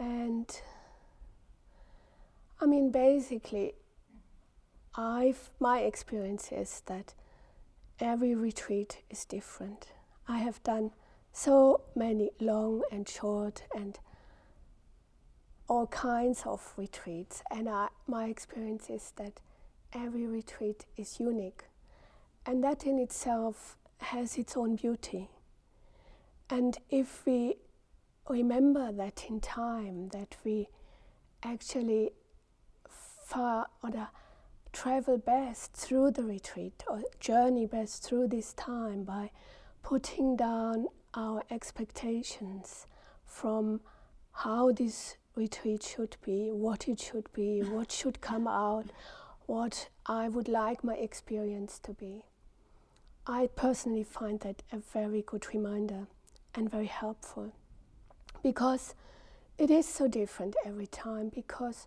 [0.00, 0.50] And
[2.58, 3.74] I mean, basically,
[4.96, 7.12] I've, my experience is that
[8.00, 9.88] every retreat is different.
[10.26, 10.92] I have done
[11.32, 13.98] so many long and short and
[15.68, 19.34] all kinds of retreats, and I, my experience is that
[19.92, 21.64] every retreat is unique,
[22.44, 25.28] and that in itself has its own beauty.
[26.48, 27.56] And if we
[28.30, 30.68] remember that in time, that we
[31.42, 32.10] actually
[32.88, 34.08] far or
[34.72, 39.30] travel best through the retreat or journey best through this time by
[39.82, 42.86] putting down our expectations
[43.26, 43.80] from
[44.32, 48.86] how this retreat should be, what it should be, what should come out,
[49.46, 52.24] what I would like my experience to be.
[53.26, 56.06] I personally find that a very good reminder
[56.54, 57.52] and very helpful
[58.42, 58.94] because
[59.58, 61.86] it is so different every time because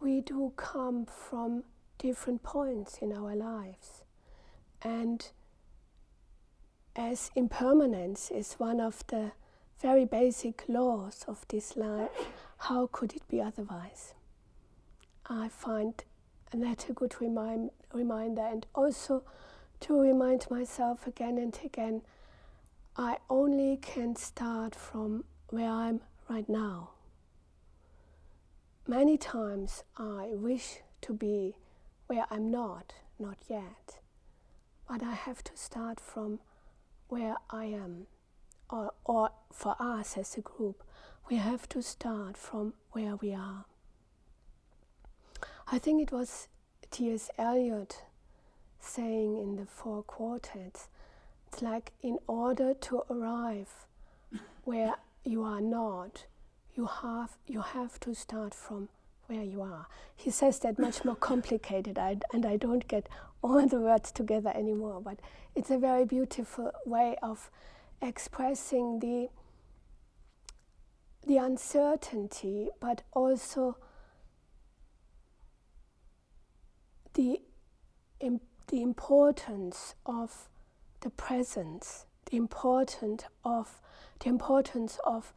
[0.00, 1.64] we do come from
[1.98, 4.04] different points in our lives.
[4.82, 5.28] And
[6.96, 9.32] as impermanence is one of the
[9.80, 12.10] very basic laws of this life,
[12.58, 14.14] how could it be otherwise?
[15.26, 16.02] I find
[16.52, 19.22] that a good remind, reminder, and also
[19.80, 22.02] to remind myself again and again
[22.96, 26.90] I only can start from where I'm right now.
[28.86, 31.56] Many times I wish to be
[32.06, 33.98] where I'm not, not yet.
[34.88, 36.40] But I have to start from
[37.08, 38.06] where I am.
[38.70, 40.82] Or, or for us as a group,
[41.30, 43.64] we have to start from where we are.
[45.70, 46.48] I think it was
[46.90, 47.30] T.S.
[47.38, 48.02] Eliot
[48.80, 50.88] saying in the four quartets
[51.46, 53.86] it's like in order to arrive
[54.64, 54.94] where
[55.28, 56.24] you are not,
[56.74, 58.88] you have, you have to start from
[59.26, 59.86] where you are.
[60.16, 63.08] He says that much more complicated, I, and I don't get
[63.42, 65.20] all the words together anymore, but
[65.54, 67.50] it's a very beautiful way of
[68.00, 69.28] expressing the,
[71.26, 73.76] the uncertainty, but also
[77.12, 77.42] the,
[78.20, 80.48] the importance of
[81.00, 83.80] the presence, the importance of
[84.20, 85.32] the importance of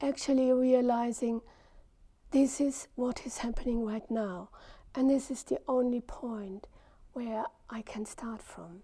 [0.00, 1.40] actually realizing
[2.30, 4.48] this is what is happening right now,
[4.94, 6.66] and this is the only point
[7.12, 8.82] where I can start from.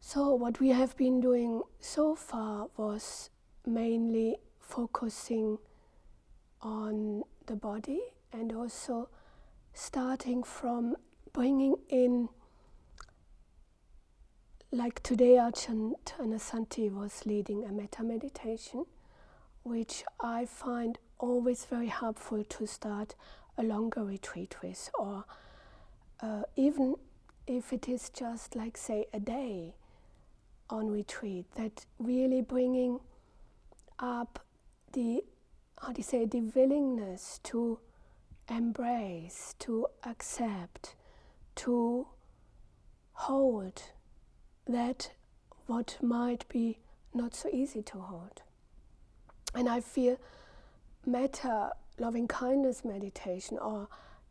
[0.00, 3.30] So, what we have been doing so far was
[3.66, 5.58] mainly focusing
[6.60, 8.00] on the body
[8.32, 9.08] and also
[9.74, 10.96] starting from
[11.32, 12.28] bringing in
[14.74, 18.86] like today, Ajahn Thanasanti was leading a metta meditation,
[19.64, 23.14] which I find always very helpful to start
[23.58, 25.24] a longer retreat with, or
[26.20, 26.94] uh, even
[27.46, 29.74] if it is just like, say, a day
[30.70, 32.98] on retreat, that really bringing
[33.98, 34.42] up
[34.92, 35.22] the,
[35.82, 37.78] how do you say, the willingness to
[38.56, 40.94] embrace, to accept,
[41.56, 42.06] to
[43.12, 43.82] hold
[44.66, 45.10] that
[45.66, 46.78] what might be
[47.14, 48.42] not so easy to hold.
[49.54, 50.18] And I feel
[51.04, 53.88] metta, loving kindness meditation, or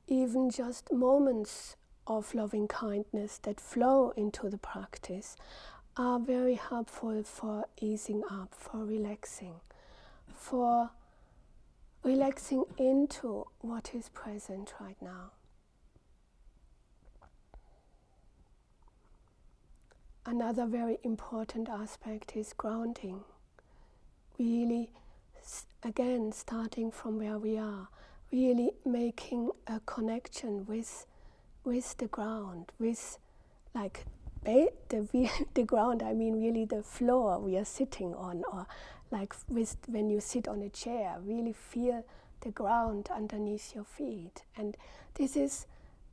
[0.08, 1.76] even just moments
[2.08, 5.36] of loving kindness that flow into the practice
[5.98, 9.56] are very helpful for easing up, for relaxing,
[10.34, 10.92] for
[12.04, 15.32] relaxing into what is present right now.
[20.26, 23.22] Another very important aspect is grounding.
[24.38, 24.92] Really,
[25.84, 27.88] again, starting from where we are,
[28.32, 31.06] really making a connection with,
[31.64, 33.18] with the ground, with
[33.74, 34.06] like
[34.44, 38.68] the, the ground, I mean really the floor we are sitting on, or
[39.12, 42.06] like with when you sit on a chair, really feel
[42.42, 44.44] the ground underneath your feet.
[44.58, 44.78] And
[45.16, 45.68] this is,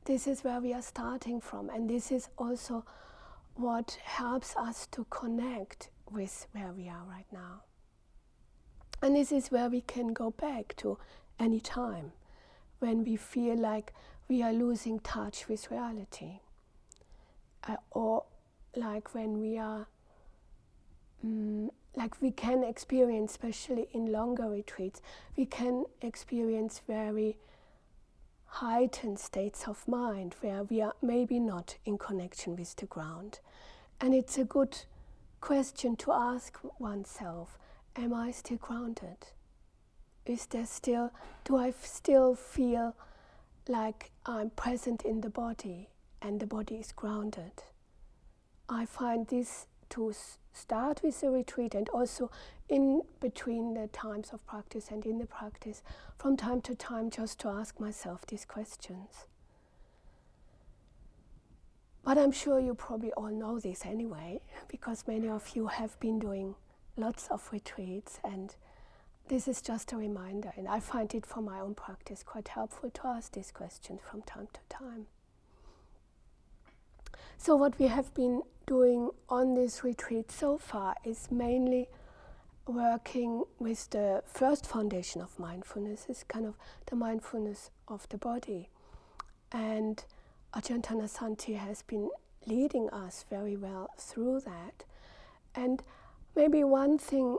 [0.05, 2.85] this is where we are starting from, and this is also
[3.55, 7.63] what helps us to connect with where we are right now.
[9.01, 10.97] And this is where we can go back to
[11.39, 12.11] any time
[12.79, 13.93] when we feel like
[14.27, 16.39] we are losing touch with reality.
[17.67, 18.23] Uh, or
[18.75, 19.87] like when we are,
[21.23, 25.01] um, like we can experience, especially in longer retreats,
[25.35, 27.37] we can experience very
[28.45, 33.39] heightened states of mind where we are maybe not in connection with the ground.
[34.01, 34.77] And it's a good
[35.41, 37.57] question to ask oneself
[37.95, 39.17] Am I still grounded?
[40.25, 41.11] Is there still,
[41.43, 42.95] do I still feel
[43.67, 45.89] like I'm present in the body
[46.21, 47.63] and the body is grounded?
[48.69, 50.13] I find this to
[50.53, 52.29] start with the retreat and also
[52.67, 55.81] in between the times of practice and in the practice,
[56.17, 59.25] from time to time, just to ask myself these questions.
[62.03, 66.19] But I'm sure you probably all know this anyway, because many of you have been
[66.19, 66.55] doing
[66.97, 68.55] lots of retreats, and
[69.27, 70.51] this is just a reminder.
[70.57, 74.21] And I find it for my own practice quite helpful to ask these questions from
[74.23, 75.07] time to time.
[77.41, 81.87] So, what we have been doing on this retreat so far is mainly
[82.67, 86.55] working with the first foundation of mindfulness, is kind of
[86.87, 88.67] the mindfulness of the body.
[89.53, 90.03] And
[90.53, 92.09] Ajahn Thanasanti has been
[92.45, 94.83] leading us very well through that.
[95.55, 95.81] And
[96.35, 97.37] maybe one thing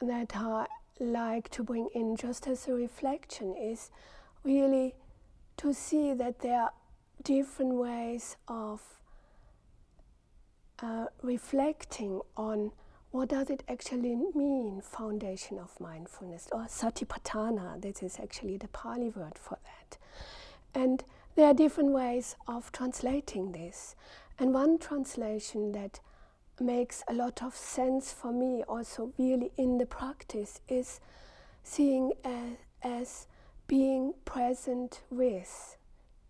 [0.00, 0.66] that I
[1.00, 3.90] like to bring in just as a reflection is
[4.44, 4.94] really
[5.56, 6.72] to see that there are
[7.24, 8.99] different ways of
[10.82, 12.72] uh, reflecting on
[13.10, 19.10] what does it actually mean foundation of mindfulness or satipatthana this is actually the pali
[19.10, 19.98] word for that
[20.74, 21.04] and
[21.36, 23.94] there are different ways of translating this.
[24.38, 26.00] And one translation that
[26.60, 31.00] makes a lot of sense for me, also really in the practice, is
[31.62, 33.26] seeing as, as
[33.66, 35.76] being present with,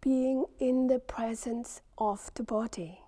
[0.00, 3.00] being in the presence of the body,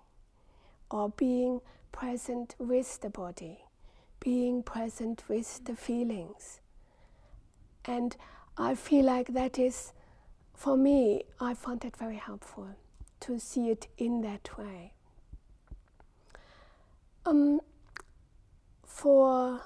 [0.93, 1.59] or being
[1.91, 3.57] present with the body,
[4.19, 6.61] being present with the feelings.
[7.83, 8.15] And
[8.59, 9.91] I feel like that is
[10.53, 12.67] for me, I found that very helpful
[13.21, 14.93] to see it in that way.
[17.25, 17.59] Um,
[18.85, 19.61] for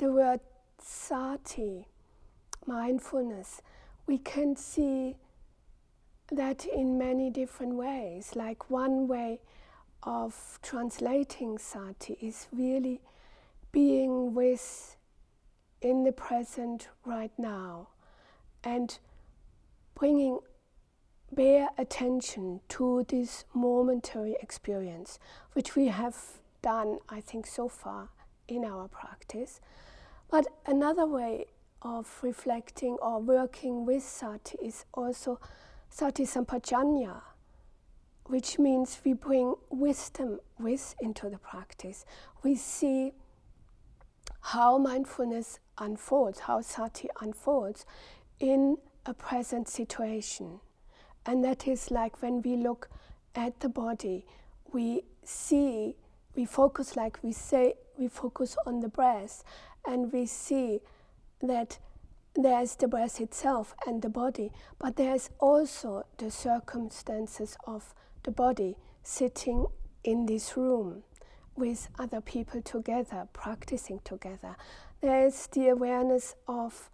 [0.00, 0.40] the word
[0.82, 1.86] sati,
[2.66, 3.62] mindfulness,
[4.08, 5.14] we can see
[6.30, 8.32] that in many different ways.
[8.34, 9.40] Like one way
[10.02, 13.00] of translating sati is really
[13.72, 14.96] being with
[15.80, 17.88] in the present right now
[18.64, 18.98] and
[19.94, 20.38] bringing
[21.32, 25.18] bare attention to this momentary experience,
[25.52, 26.16] which we have
[26.62, 28.08] done, I think, so far
[28.48, 29.60] in our practice.
[30.30, 31.46] But another way
[31.82, 35.38] of reflecting or working with sati is also
[35.88, 37.22] sati sampajanya,
[38.26, 42.04] which means we bring wisdom with into the practice.
[42.42, 43.12] We see
[44.40, 47.86] how mindfulness unfolds, how sati unfolds
[48.40, 50.60] in a present situation.
[51.24, 52.88] And that is like when we look
[53.34, 54.26] at the body,
[54.72, 55.96] we see,
[56.34, 59.42] we focus like we say, we focus on the breath,
[59.86, 60.80] and we see
[61.40, 61.78] that
[62.36, 67.94] there's the breath itself and the body, but there's also the circumstances of
[68.24, 69.66] the body sitting
[70.04, 71.02] in this room
[71.56, 74.56] with other people together, practicing together.
[75.00, 76.90] There's the awareness of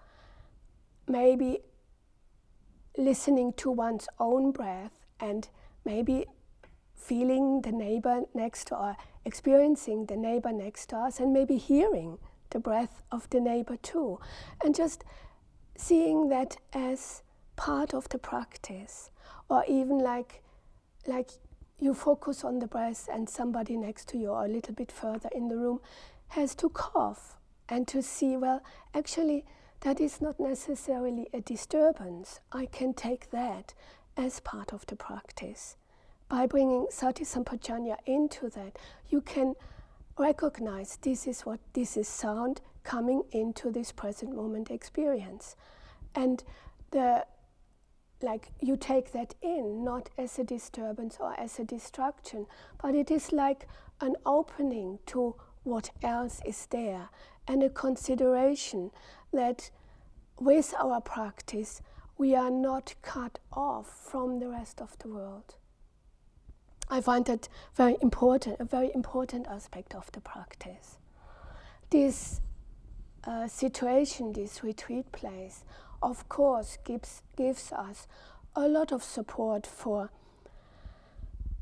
[1.08, 1.58] maybe
[2.96, 5.48] listening to one's own breath and
[5.84, 6.26] maybe
[6.94, 12.18] feeling the neighbor next to us, experiencing the neighbor next to us, and maybe hearing
[12.50, 14.20] the breath of the neighbor too.
[14.62, 15.04] And just
[15.82, 17.22] seeing that as
[17.56, 19.10] part of the practice,
[19.48, 20.42] or even like,
[21.06, 21.30] like
[21.80, 25.28] you focus on the breath and somebody next to you or a little bit further
[25.34, 25.80] in the room
[26.28, 27.36] has to cough
[27.68, 28.62] and to see, well,
[28.94, 29.44] actually,
[29.80, 32.38] that is not necessarily a disturbance.
[32.52, 33.74] I can take that
[34.16, 35.76] as part of the practice.
[36.28, 39.54] By bringing sati sampajanya into that, you can
[40.16, 45.56] recognize this is what this is sound coming into this present moment experience.
[46.14, 46.42] And
[46.90, 47.26] the
[48.22, 52.46] like you take that in not as a disturbance or as a distraction,
[52.80, 53.66] but it is like
[54.00, 55.34] an opening to
[55.64, 57.08] what else is there
[57.48, 58.90] and a consideration
[59.32, 59.70] that
[60.38, 61.80] with our practice,
[62.18, 65.56] we are not cut off from the rest of the world.
[66.88, 70.98] I find that very important, a very important aspect of the practice.
[71.90, 72.40] This
[73.25, 75.64] uh, situation, this retreat place,
[76.02, 78.07] of course, gives, gives us
[78.57, 80.11] a lot of support for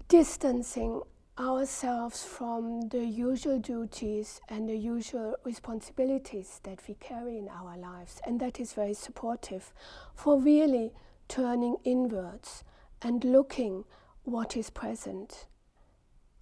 [0.09, 1.03] distancing
[1.39, 8.21] ourselves from the usual duties and the usual responsibilities that we carry in our lives.
[8.27, 9.73] And that is very supportive
[10.15, 10.93] for really
[11.29, 12.65] turning inwards
[13.01, 13.85] and looking
[14.25, 15.47] what is present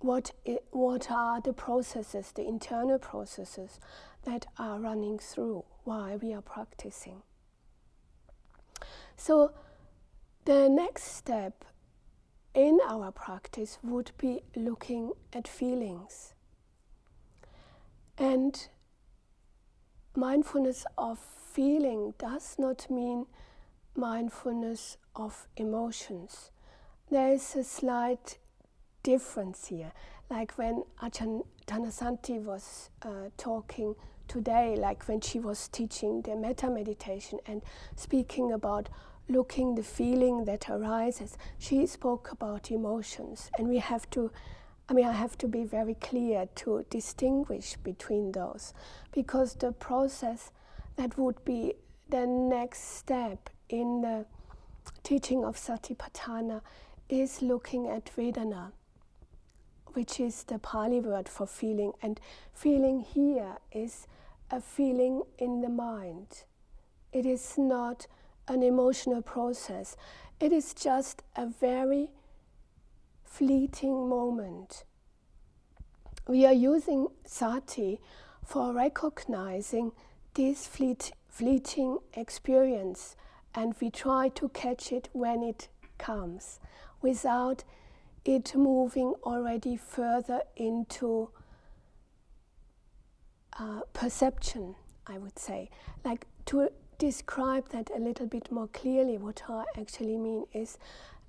[0.00, 0.32] what,
[0.70, 3.80] what are the processes, the internal processes
[4.24, 7.22] that are running through while we are practicing.
[9.16, 9.52] So,
[10.44, 11.64] the next step
[12.54, 16.34] in our practice would be looking at feelings.
[18.16, 18.68] And
[20.14, 23.26] mindfulness of feeling does not mean
[23.94, 26.50] mindfulness of emotions.
[27.10, 28.38] There is a slight
[29.08, 29.92] difference here.
[30.28, 33.94] Like when Ajahn Thanasanti was uh, talking
[34.28, 37.62] today, like when she was teaching the metta meditation and
[37.96, 38.90] speaking about
[39.30, 43.50] looking the feeling that arises, she spoke about emotions.
[43.56, 44.30] And we have to,
[44.90, 48.74] I mean, I have to be very clear to distinguish between those
[49.12, 50.50] because the process
[50.96, 51.72] that would be
[52.10, 54.26] the next step in the
[55.02, 56.60] teaching of Satipatthana
[57.08, 58.72] is looking at Vedana,
[59.92, 61.92] which is the Pali word for feeling.
[62.02, 62.20] And
[62.52, 64.06] feeling here is
[64.50, 66.44] a feeling in the mind.
[67.12, 68.06] It is not
[68.46, 69.96] an emotional process,
[70.40, 72.10] it is just a very
[73.24, 74.84] fleeting moment.
[76.26, 78.00] We are using sati
[78.44, 79.92] for recognizing
[80.34, 83.16] this fleet, fleeting experience
[83.54, 85.68] and we try to catch it when it
[85.98, 86.60] comes
[87.02, 87.64] without
[88.28, 91.30] it moving already further into
[93.58, 94.74] uh, perception,
[95.06, 95.70] I would say.
[96.04, 100.76] Like to describe that a little bit more clearly, what I actually mean is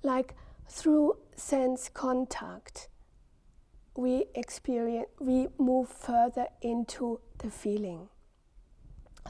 [0.02, 0.34] like
[0.68, 2.88] through sense contact,
[3.96, 8.10] we experience, we move further into the feeling.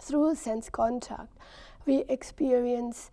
[0.01, 1.37] Through sense contact,
[1.87, 3.13] we experience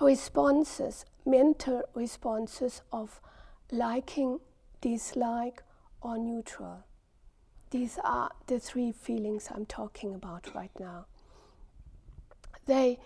[0.00, 3.20] responses, mental responses of
[3.70, 4.40] liking,
[4.80, 5.62] dislike,
[6.00, 6.84] or neutral.
[7.70, 11.06] These are the three feelings I'm talking about right now.
[12.66, 12.98] They,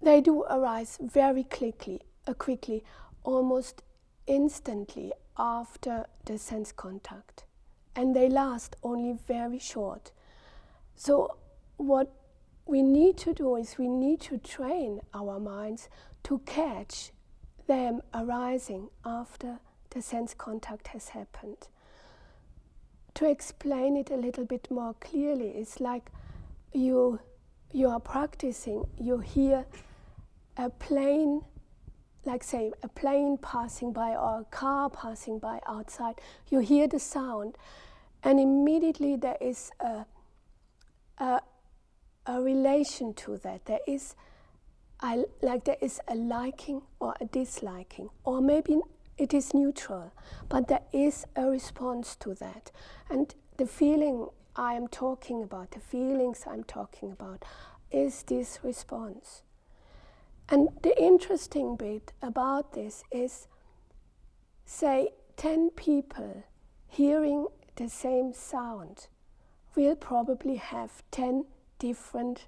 [0.00, 2.84] they do arise very quickly, uh, quickly,
[3.24, 3.82] almost
[4.26, 7.44] instantly after the sense contact,
[7.96, 10.12] and they last only very short.
[10.96, 11.36] So,
[11.76, 12.12] what
[12.66, 15.88] we need to do is we need to train our minds
[16.24, 17.12] to catch
[17.72, 19.58] them arising after
[19.90, 21.68] the sense contact has happened.
[23.14, 26.10] To explain it a little bit more clearly, it's like
[26.74, 27.20] you
[27.72, 29.64] you are practicing, you hear
[30.58, 31.40] a plane,
[32.26, 36.16] like say a plane passing by or a car passing by outside,
[36.50, 37.56] you hear the sound,
[38.22, 40.04] and immediately there is a,
[41.16, 41.40] a,
[42.26, 43.64] a relation to that.
[43.64, 44.14] There is
[45.02, 48.78] I, like there is a liking or a disliking, or maybe
[49.18, 50.12] it is neutral,
[50.48, 52.70] but there is a response to that.
[53.10, 57.44] And the feeling I am talking about, the feelings I'm talking about,
[57.90, 59.42] is this response.
[60.48, 63.48] And the interesting bit about this is
[64.64, 66.44] say 10 people
[66.86, 69.08] hearing the same sound
[69.74, 71.46] will probably have 10
[71.78, 72.46] different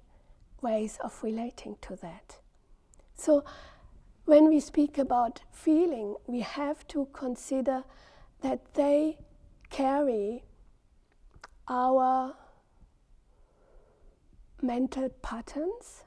[0.61, 2.37] ways of relating to that.
[3.15, 3.43] So,
[4.25, 7.83] when we speak about feeling, we have to consider
[8.41, 9.17] that they
[9.69, 10.43] carry
[11.67, 12.35] our
[14.61, 16.03] mental patterns,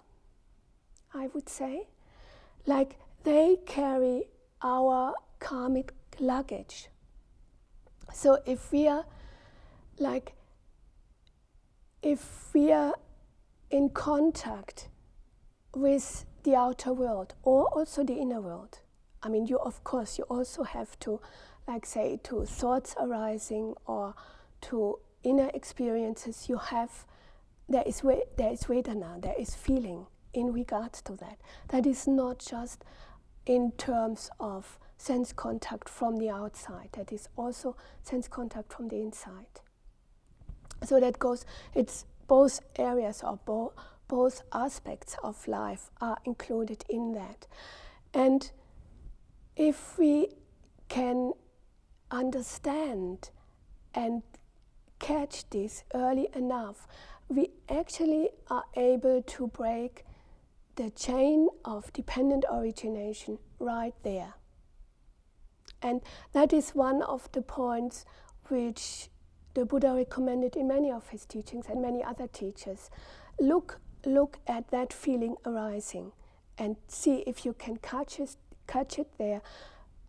[1.14, 1.88] I would say.
[2.66, 4.24] Like they carry
[4.62, 6.88] our karmic luggage.
[8.12, 9.04] So if we are
[9.98, 10.32] like,
[12.02, 12.94] if we are
[13.70, 14.88] in contact
[15.74, 18.78] with the outer world or also the inner world,
[19.22, 21.20] I mean, you of course you also have to,
[21.66, 24.14] like, say, to thoughts arising or
[24.62, 26.48] to inner experiences.
[26.48, 27.04] You have
[27.68, 28.00] there is
[28.36, 31.38] there is vedana, there is feeling in regards to that.
[31.68, 32.82] That is not just
[33.44, 36.88] in terms of sense contact from the outside.
[36.92, 39.60] That is also sense contact from the inside.
[40.82, 41.44] So that goes.
[41.74, 43.72] It's both areas or bo-
[44.08, 47.46] both aspects of life are included in that,
[48.12, 48.50] and
[49.56, 50.28] if we
[50.88, 51.32] can
[52.10, 53.30] understand
[53.94, 54.22] and
[54.98, 56.88] catch this early enough,
[57.28, 60.04] we actually are able to break
[60.76, 64.34] the chain of dependent origination right there.
[65.82, 66.00] And
[66.32, 68.04] that is one of the points
[68.48, 69.08] which
[69.54, 72.90] the Buddha recommended in many of his teachings and many other teachers.
[73.40, 76.12] Look, look at that feeling arising
[76.56, 78.36] and see if you can catch it,
[78.66, 79.42] catch it there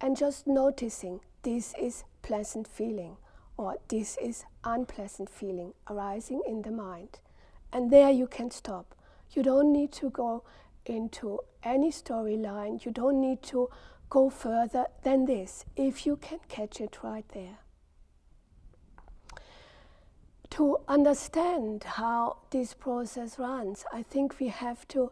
[0.01, 3.17] and just noticing this is pleasant feeling
[3.57, 7.19] or this is unpleasant feeling arising in the mind.
[7.73, 8.95] And there you can stop.
[9.31, 10.43] You don't need to go
[10.85, 12.83] into any storyline.
[12.85, 13.69] You don't need to
[14.09, 17.59] go further than this if you can catch it right there.
[20.51, 25.11] To understand how this process runs, I think we have to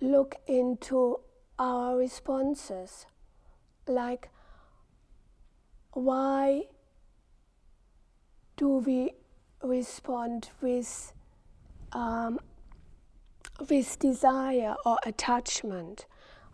[0.00, 1.20] look into
[1.58, 3.06] our responses.
[3.86, 4.30] Like,
[5.92, 6.62] why
[8.56, 9.12] do we
[9.62, 11.12] respond with
[11.92, 12.40] um,
[13.68, 16.06] with desire or attachment?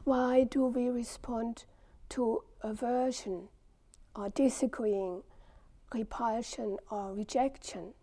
[0.04, 1.64] Why do we respond
[2.10, 3.48] to aversion
[4.16, 5.22] or disagreeing,
[5.94, 7.94] repulsion or rejection?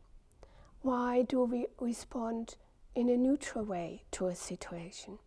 [0.86, 2.58] Why do we respond
[2.94, 5.18] in a neutral way to a situation?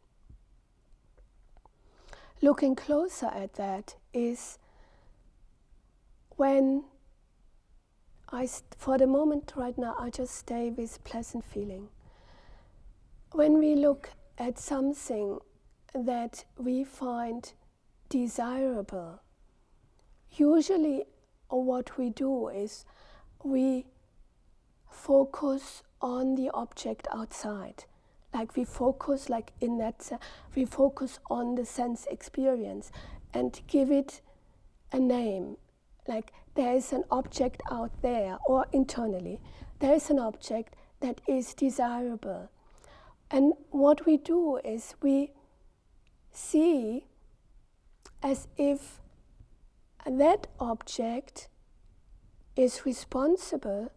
[2.40, 4.60] Looking closer at that is
[6.36, 6.84] when
[8.30, 8.46] I,
[8.76, 11.88] for the moment right now, I just stay with pleasant feeling.
[13.32, 15.40] When we look at something
[15.92, 17.52] that we find
[18.08, 19.22] desirable,
[20.36, 21.06] usually
[21.48, 22.84] what we do is
[23.42, 23.86] we
[24.90, 27.84] focus on the object outside.
[28.32, 30.20] Like we focus, like in that,
[30.54, 32.92] we focus on the sense experience
[33.32, 34.20] and give it
[34.92, 35.56] a name.
[36.06, 39.40] Like there is an object out there or internally,
[39.78, 42.50] there is an object that is desirable.
[43.30, 45.32] And what we do is we
[46.32, 47.04] see
[48.22, 49.00] as if
[50.06, 51.48] that object
[52.56, 53.90] is responsible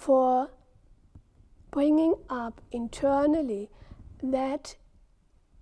[0.00, 0.48] for
[1.70, 3.68] bringing up internally
[4.22, 4.76] that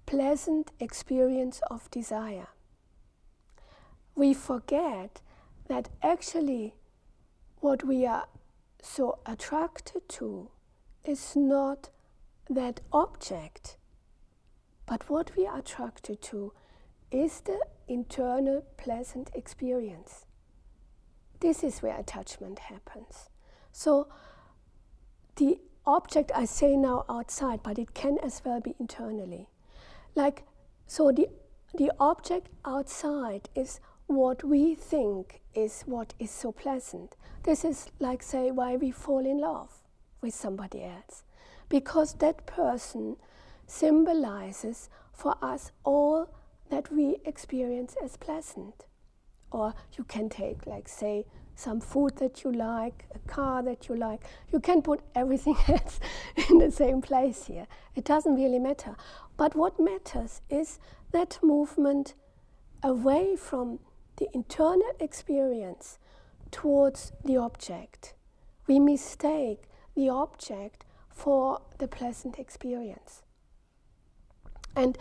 [0.07, 2.47] pleasant experience of desire.
[4.14, 5.21] We forget
[5.66, 6.75] that actually
[7.59, 8.28] what we are
[8.80, 10.51] so attracted to
[11.05, 11.90] is not
[12.48, 13.77] that object,
[14.87, 16.53] but what we are attracted to
[17.11, 20.27] is the internal pleasant experience.
[21.40, 23.31] This is where attachment happens.
[23.72, 24.09] So,
[25.38, 29.48] the object I say now outside, but it can as well be internally.
[30.14, 30.42] Like,
[30.87, 31.29] so the,
[31.74, 37.16] the object outside is what we think is what is so pleasant.
[37.44, 39.72] This is like, say, why we fall in love
[40.20, 41.24] with somebody else.
[41.68, 43.16] Because that person
[43.66, 46.29] symbolizes for us all
[46.70, 48.87] that we experience as pleasant.
[49.51, 51.27] Or you can take, like, say,
[51.59, 54.23] some food that you like, a car that you like.
[54.53, 55.99] You can put everything else
[56.49, 57.66] in the same place here.
[57.97, 58.94] It doesn't really matter.
[59.37, 60.79] But what matters is
[61.11, 62.14] that movement
[62.81, 63.81] away from
[64.18, 65.99] the internal experience
[66.53, 68.14] towards the object.
[68.68, 69.62] We mistake
[69.97, 73.23] the object for the pleasant experience.
[74.77, 74.97] And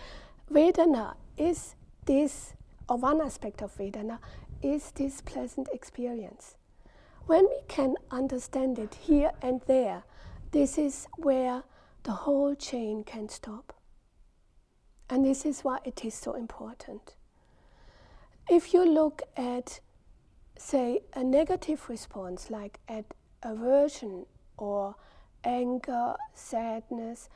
[0.52, 2.54] Vedana is this,
[2.90, 4.18] or one aspect of Vedana,
[4.62, 6.56] is this pleasant experience.
[7.26, 10.04] When we can understand it here and there,
[10.52, 11.64] this is where
[12.04, 13.74] the whole chain can stop.
[15.10, 17.16] And this is why it is so important.
[18.50, 19.80] If you look at,
[20.58, 23.06] say, a negative response, like at
[23.44, 24.26] aversion
[24.58, 24.96] or
[25.44, 27.30] anger, sadness,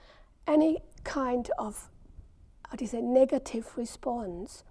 [0.47, 1.89] any kind of
[2.71, 4.63] how do you say, negative response,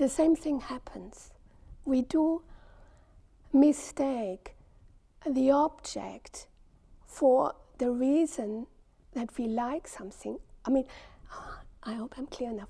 [0.00, 1.30] the same thing happens.
[1.84, 2.42] We do
[3.52, 4.54] mistake
[5.24, 6.46] the object
[7.06, 8.66] for the reason
[9.12, 10.38] that we like something.
[10.64, 10.86] I mean,
[11.82, 12.68] I hope I'm clear enough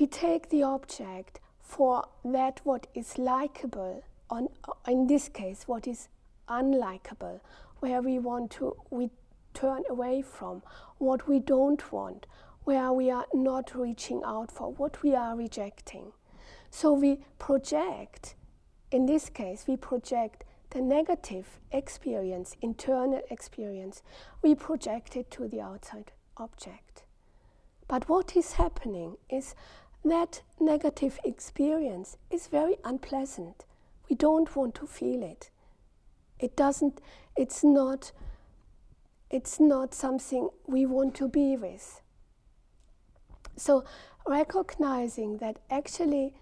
[0.00, 5.86] we take the object for that what is likable, on, uh, in this case, what
[5.86, 6.08] is
[6.48, 7.40] unlikable,
[7.80, 9.10] where we want to, we
[9.52, 10.62] turn away from,
[10.98, 12.26] what we don't want,
[12.64, 16.12] where we are not reaching out for, what we are rejecting.
[16.70, 18.36] So we project,
[18.90, 24.02] in this case, we project the negative experience, internal experience,
[24.40, 27.02] we project it to the outside object.
[27.88, 29.56] But what is happening is
[30.04, 33.64] that negative experience is very unpleasant.
[34.08, 35.50] We don't want to feel it.
[36.38, 37.00] It doesn't,
[37.36, 38.12] it's not,
[39.28, 42.00] it's not something we want to be with.
[43.56, 43.84] So,
[44.26, 46.32] recognizing that actually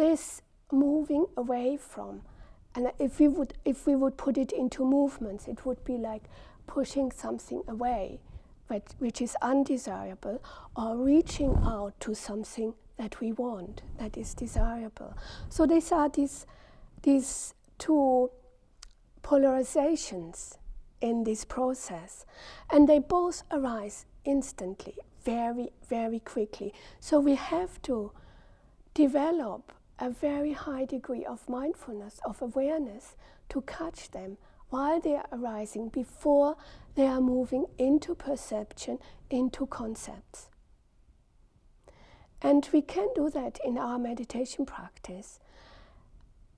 [0.00, 2.22] this moving away from,
[2.74, 6.24] and if we would, if we would put it into movements, it would be like
[6.66, 8.20] pushing something away
[8.70, 10.40] but which is undesirable,
[10.76, 15.12] or reaching out to something that we want, that is desirable.
[15.48, 16.46] So these are these,
[17.02, 18.30] these two
[19.24, 20.56] polarizations
[21.00, 22.24] in this process,
[22.70, 26.72] and they both arise instantly, very, very quickly.
[27.00, 28.12] So we have to
[28.94, 33.16] develop a very high degree of mindfulness, of awareness
[33.50, 34.38] to catch them
[34.70, 36.56] while they are arising before
[36.94, 40.48] they are moving into perception, into concepts.
[42.40, 45.38] And we can do that in our meditation practice.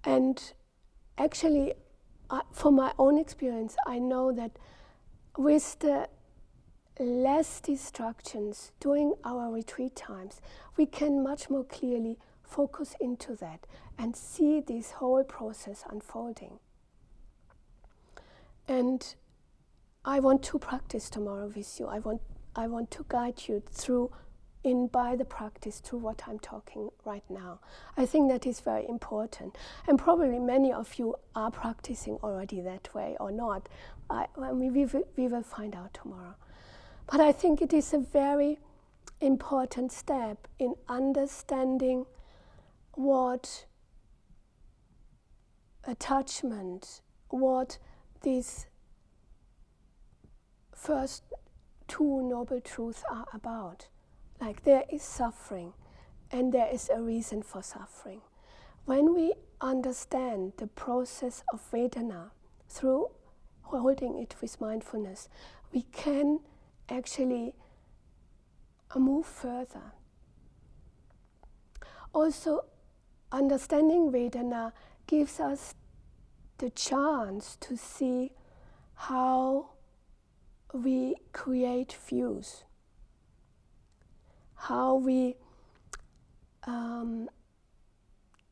[0.04, 0.40] And
[1.18, 1.74] actually,
[2.30, 4.52] uh, from my own experience, I know that
[5.36, 6.08] with the
[7.00, 10.40] less distractions during our retreat times,
[10.76, 12.18] we can much more clearly
[12.52, 13.66] focus into that
[13.98, 16.58] and see this whole process unfolding.
[18.68, 19.14] And
[20.04, 21.86] I want to practice tomorrow with you.
[21.86, 22.20] I want,
[22.54, 24.12] I want to guide you through
[24.64, 27.58] in by the practice through what I'm talking right now.
[27.96, 29.56] I think that is very important.
[29.88, 33.68] And probably many of you are practicing already that way or not.
[34.08, 34.84] I, I mean, we,
[35.16, 36.34] we will find out tomorrow.
[37.10, 38.58] But I think it is a very
[39.20, 42.06] important step in understanding
[42.94, 43.66] what
[45.84, 47.78] attachment, what
[48.22, 48.66] these
[50.74, 51.22] first
[51.88, 53.88] two noble truths are about.
[54.40, 55.72] Like there is suffering
[56.30, 58.20] and there is a reason for suffering.
[58.84, 62.30] When we understand the process of Vedana
[62.68, 63.10] through
[63.62, 65.28] holding it with mindfulness,
[65.72, 66.40] we can
[66.88, 67.54] actually
[68.96, 69.92] move further.
[72.12, 72.64] Also,
[73.32, 74.72] understanding Vedana
[75.06, 75.74] gives us
[76.58, 78.32] the chance to see
[78.94, 79.70] how
[80.72, 82.64] we create views,
[84.54, 85.36] how we
[86.64, 87.28] um,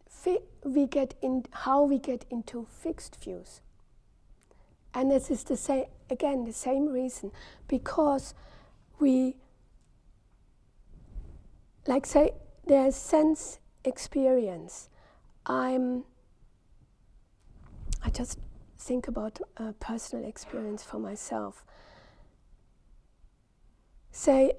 [0.09, 3.61] fi- we get in how we get into fixed views.
[4.93, 7.31] And this is the same again the same reason
[7.69, 8.35] because
[8.99, 9.37] we
[11.87, 12.33] like say
[12.66, 14.88] there's sense experience.
[15.47, 16.05] I'm
[18.03, 18.38] I just
[18.79, 21.64] think about a personal experience for myself.
[24.11, 24.53] Say,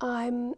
[0.00, 0.54] I'm,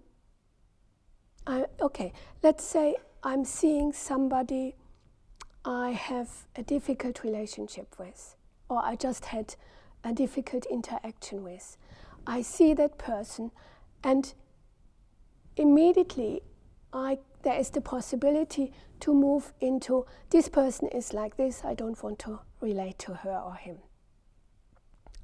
[1.47, 4.75] I, okay, let's say I'm seeing somebody
[5.65, 8.35] I have a difficult relationship with,
[8.69, 9.55] or I just had
[10.03, 11.77] a difficult interaction with.
[12.27, 13.51] I see that person,
[14.03, 14.33] and
[15.57, 16.43] immediately
[16.93, 22.03] I, there is the possibility to move into this person is like this, I don't
[22.03, 23.79] want to relate to her or him.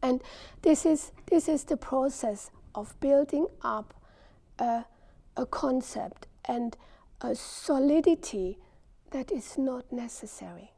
[0.03, 0.23] And
[0.63, 3.95] this is, this is the process of building up
[4.59, 4.85] a,
[5.37, 6.77] a concept and
[7.21, 8.59] a solidity
[9.11, 10.73] that is not necessary.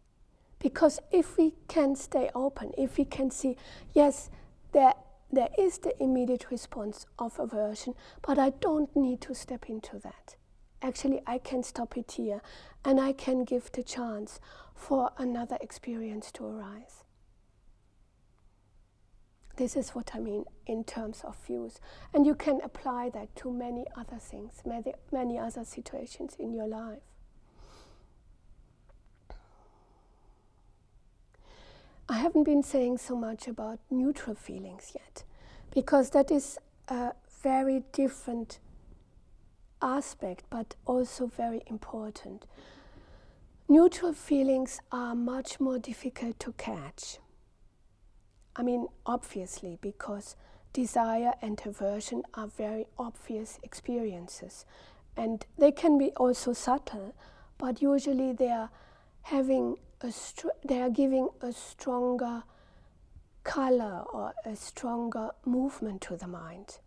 [0.59, 3.57] Because if we can stay open, if we can see,
[3.95, 4.31] yes,
[4.73, 4.95] there,
[5.33, 10.37] there is the immediate response of aversion, but I don't need to step into that
[10.85, 12.43] actually I can stop it here
[12.85, 14.39] and I can give the chance
[14.75, 17.03] for another experience to arise.
[19.57, 21.81] This is what I mean in terms of views.
[22.13, 26.67] And you can apply that to many other things, many, many other situations in your
[26.67, 27.03] life.
[32.09, 35.25] I haven't been saying so much about neutral feelings yet,
[35.71, 38.59] because that is a very different
[39.81, 42.47] aspect, but also very important.
[43.69, 47.19] Neutral feelings are much more difficult to catch.
[48.57, 50.37] I mean, obviously, because
[50.73, 54.65] desire and aversion are very obvious experiences.
[55.17, 57.15] And they can be also subtle,
[57.57, 58.71] but usually they are
[59.23, 62.43] having a str- they are giving a stronger
[63.45, 66.79] color or a stronger movement to the mind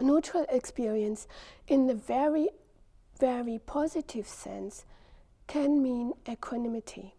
[0.00, 1.26] neutral experience
[1.66, 2.48] in the very,
[3.18, 4.84] very positive sense
[5.46, 7.14] can mean equanimity.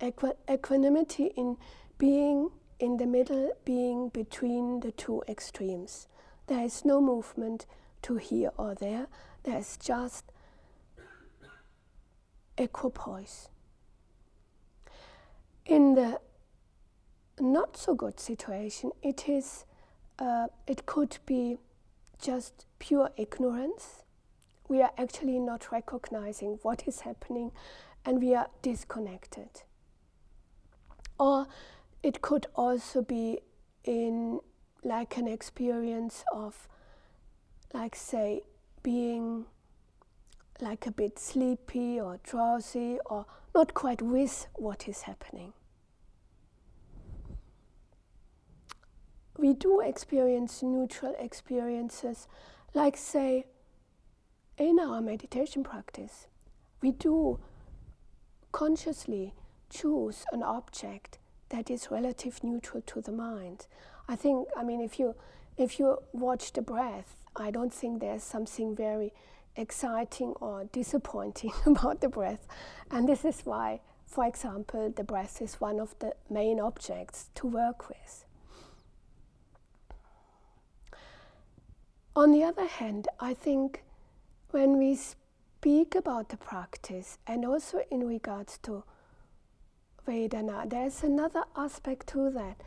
[0.00, 1.56] Equ- equanimity in
[1.98, 6.08] being in the middle, being between the two extremes.
[6.46, 7.66] There is no movement
[8.02, 9.06] to here or there,
[9.44, 10.24] there's just
[12.58, 13.48] equipoise.
[15.64, 16.20] In the
[17.40, 19.64] not so good situation, it is
[20.18, 21.58] uh, it could be
[22.20, 24.02] just pure ignorance.
[24.68, 27.52] We are actually not recognizing what is happening
[28.04, 29.62] and we are disconnected.
[31.18, 31.46] Or
[32.02, 33.40] it could also be
[33.84, 34.40] in
[34.82, 36.68] like an experience of
[37.74, 38.42] like, say,
[38.82, 39.46] being
[40.60, 45.52] like a bit sleepy or drowsy or not quite with what is happening.
[49.38, 52.26] We do experience neutral experiences,
[52.74, 53.46] like, say,
[54.58, 56.26] in our meditation practice,
[56.80, 57.38] we do
[58.52, 59.34] consciously
[59.68, 61.18] choose an object
[61.50, 63.66] that is relative neutral to the mind.
[64.08, 65.14] I think, I mean, if you
[65.56, 69.12] if you watch the breath, I don't think there's something very
[69.56, 72.46] exciting or disappointing about the breath.
[72.90, 77.46] And this is why, for example, the breath is one of the main objects to
[77.46, 78.25] work with.
[82.16, 83.84] On the other hand, I think
[84.50, 88.84] when we speak about the practice and also in regards to
[90.08, 92.62] Vedana, there's another aspect to that.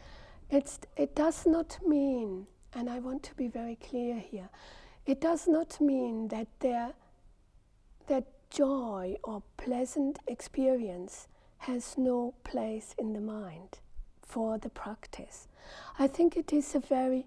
[0.52, 4.50] It's, it does not mean, and I want to be very clear here,
[5.08, 6.94] it does not mean that there,
[8.06, 13.80] that joy or pleasant experience has no place in the mind
[14.22, 15.48] for the practice.
[15.98, 17.26] I think it is a very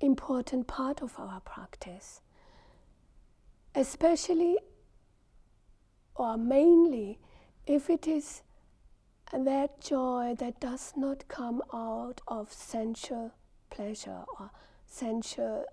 [0.00, 2.20] important part of our practice,
[3.74, 4.58] especially
[6.14, 7.18] or mainly
[7.66, 8.42] if it is
[9.32, 13.32] that joy that does not come out of sensual
[13.70, 14.50] pleasure or
[14.86, 15.64] sensual,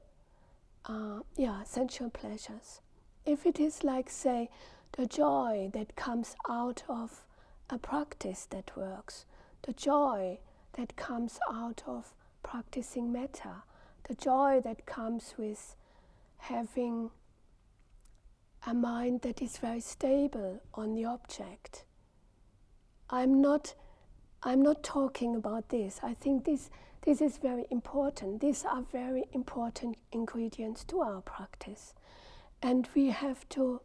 [0.86, 2.82] uh, yeah, sensual pleasures.
[3.26, 4.50] If it is like, say,
[4.98, 7.26] the joy that comes out of
[7.70, 9.26] a practice that works,
[9.64, 10.40] the joy
[10.74, 13.64] that comes out of practicing metta,
[14.08, 15.76] the joy that comes with
[16.38, 17.10] having
[18.68, 21.86] a mind that is very stable on the object
[23.10, 23.76] I'm not,
[24.44, 26.00] I'm not talking about this.
[26.02, 26.70] I think this,
[27.04, 28.42] this is very important.
[28.42, 31.94] These are very important ingredients to our practice.
[32.62, 33.82] And we have to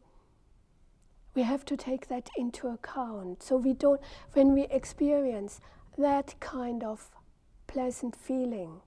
[1.32, 3.42] we have to take that into account.
[3.42, 4.00] So we don't
[4.32, 5.60] when we experience
[5.96, 7.10] that kind of
[7.68, 8.80] pleasant feeling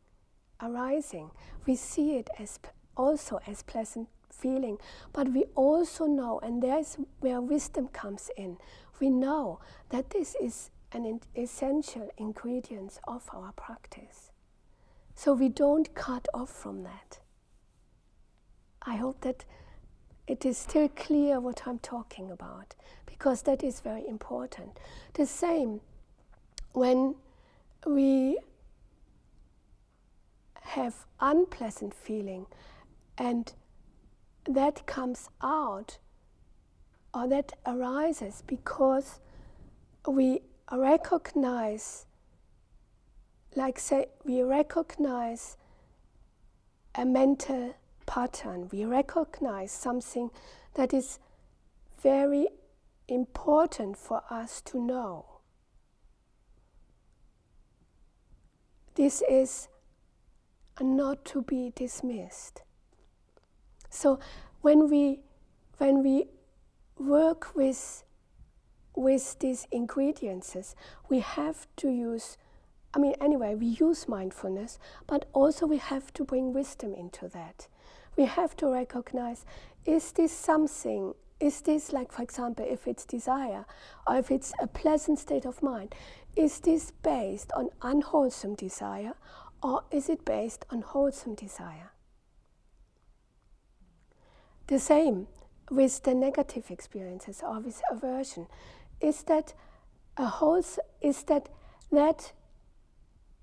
[0.63, 1.31] arising,
[1.65, 2.59] we see it as
[2.95, 4.77] also as pleasant feeling,
[5.11, 8.57] but we also know, and there's where wisdom comes in
[9.03, 14.31] we know that this is an essential ingredient of our practice.
[15.13, 17.19] So we don't cut off from that.
[18.81, 19.45] I hope that
[20.25, 24.79] it is still clear what I'm talking about because that is very important.
[25.15, 25.81] The same
[26.71, 27.15] when
[27.85, 28.37] we
[30.63, 32.45] have unpleasant feeling
[33.17, 33.53] and
[34.45, 35.99] that comes out
[37.13, 39.19] or that arises because
[40.07, 42.05] we recognize,
[43.55, 45.57] like say, we recognize
[46.95, 50.29] a mental pattern, we recognize something
[50.73, 51.19] that is
[52.01, 52.47] very
[53.07, 55.25] important for us to know.
[58.95, 59.67] This is
[60.81, 62.63] not to be dismissed.
[63.89, 64.19] So
[64.61, 65.19] when we
[65.77, 66.25] when we
[66.97, 68.03] work with
[68.95, 70.75] with these ingredients,
[71.09, 72.37] we have to use
[72.93, 77.67] I mean anyway, we use mindfulness, but also we have to bring wisdom into that.
[78.15, 79.45] We have to recognize
[79.85, 83.65] is this something is this like for example if it's desire
[84.07, 85.93] or if it's a pleasant state of mind
[86.37, 89.13] is this based on unwholesome desire
[89.63, 91.93] or is it based on wholesome desire?
[94.67, 95.27] The same
[95.71, 98.47] with the negative experiences or with aversion.
[98.99, 99.53] Is that
[100.17, 100.63] a whole
[101.01, 101.49] is that
[101.91, 102.33] that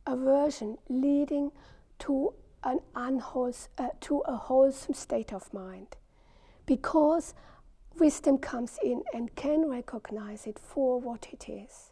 [0.06, 1.52] aversion leading
[2.00, 5.96] to an unwholesome uh, to a wholesome state of mind?
[6.66, 7.35] Because
[7.98, 11.89] wisdom comes in and can recognize it for what it is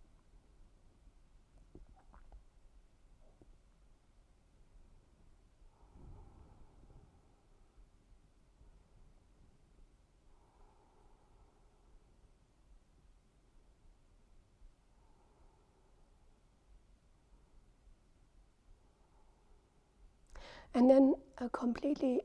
[20.74, 22.20] And then a completely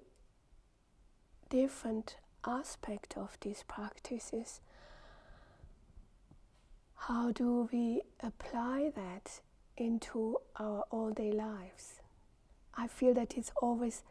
[1.49, 4.61] different aspect of these practices
[7.07, 9.41] how do we apply that
[9.75, 11.99] into our all day lives?
[12.75, 14.03] I feel that it's always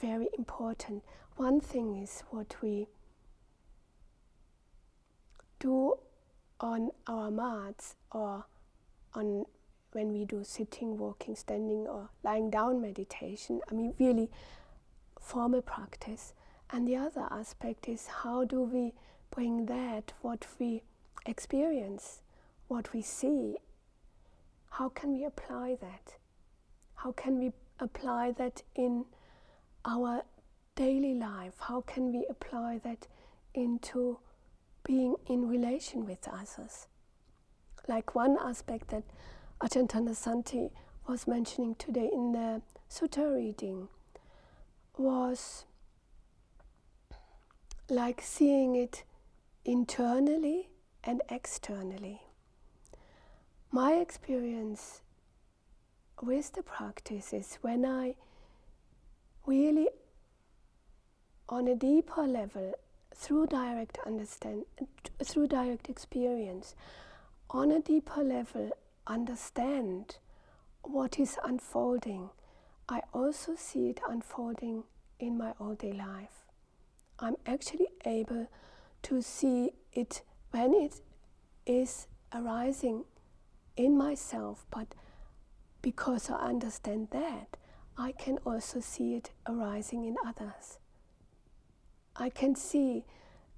[0.00, 1.04] very important.
[1.36, 2.88] One thing is what we
[5.60, 5.98] do
[6.58, 8.44] on our mats or
[9.14, 9.46] on
[9.92, 14.30] when we do sitting, walking, standing, or lying down meditation, I mean, really
[15.20, 16.34] formal practice.
[16.70, 18.94] And the other aspect is how do we
[19.30, 20.82] bring that, what we
[21.26, 22.20] experience,
[22.68, 23.56] what we see,
[24.70, 26.14] how can we apply that?
[26.94, 29.04] How can we apply that in
[29.84, 30.22] our
[30.76, 31.54] daily life?
[31.58, 33.06] How can we apply that
[33.54, 34.18] into
[34.84, 36.86] being in relation with others?
[37.86, 39.02] Like one aspect that
[39.62, 40.72] Ajahn Thanasanti
[41.06, 43.86] was mentioning today in the sutta reading
[44.98, 45.66] was
[47.88, 49.04] like seeing it
[49.64, 50.68] internally
[51.04, 52.22] and externally.
[53.70, 55.02] My experience
[56.20, 58.16] with the practice is when I
[59.46, 59.90] really,
[61.48, 62.74] on a deeper level,
[63.14, 64.64] through direct understand,
[65.22, 66.74] through direct experience,
[67.48, 68.72] on a deeper level,
[69.06, 70.16] understand
[70.82, 72.30] what is unfolding.
[72.88, 74.84] I also see it unfolding
[75.18, 76.46] in my all day life.
[77.18, 78.48] I'm actually able
[79.02, 81.00] to see it when it
[81.66, 83.04] is arising
[83.76, 84.94] in myself, but
[85.80, 87.56] because I understand that,
[87.96, 90.78] I can also see it arising in others.
[92.16, 93.04] I can see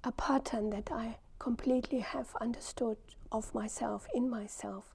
[0.03, 2.97] a pattern that I completely have understood
[3.31, 4.93] of myself, in myself.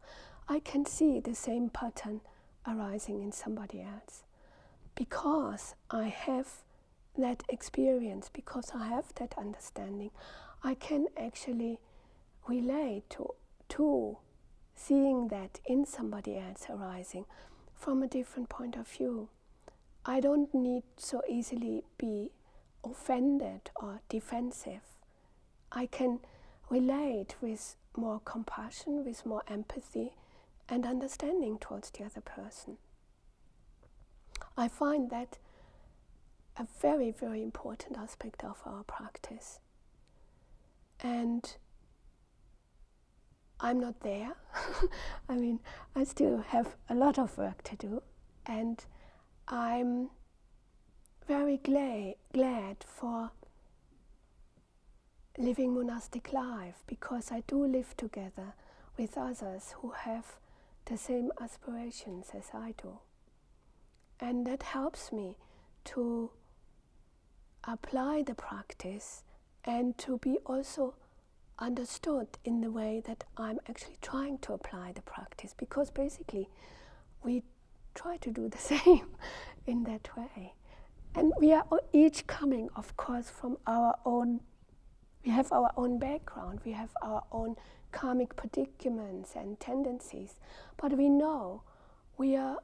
[0.51, 2.23] I can see the same pattern
[2.67, 4.25] arising in somebody else
[4.97, 6.49] because I have
[7.17, 10.11] that experience, because I have that understanding,
[10.65, 11.79] I can actually
[12.49, 13.35] relate to,
[13.69, 14.19] to
[14.75, 17.27] seeing that in somebody else arising
[17.73, 19.29] from a different point of view.
[20.05, 22.33] I don't need so easily be
[22.83, 24.83] offended or defensive.
[25.71, 26.19] I can
[26.69, 30.15] relate with more compassion, with more empathy
[30.71, 32.79] and understanding towards the other person.
[34.57, 35.39] I find that
[36.57, 39.59] a very, very important aspect of our practice.
[41.03, 41.57] And
[43.59, 44.33] I'm not there.
[45.29, 45.61] I mean,
[45.95, 48.03] I still have a lot of work to do,
[48.47, 48.85] and
[49.49, 50.11] I'm
[51.27, 53.31] very glad, glad for
[55.39, 58.55] living monastic life because I do live together
[58.99, 60.37] with others who have
[60.87, 62.99] the same aspirations as I do.
[64.19, 65.37] And that helps me
[65.87, 66.31] to
[67.65, 69.23] apply the practice
[69.65, 70.95] and to be also
[71.59, 76.49] understood in the way that I'm actually trying to apply the practice because basically
[77.23, 77.43] we
[77.95, 79.07] try to do the same
[79.67, 80.55] in that way.
[81.15, 84.41] And we are each coming, of course, from our own,
[85.25, 87.57] we have our own background, we have our own
[87.93, 90.35] karmic predicaments and tendencies,
[90.77, 91.63] but we know
[92.17, 92.59] we are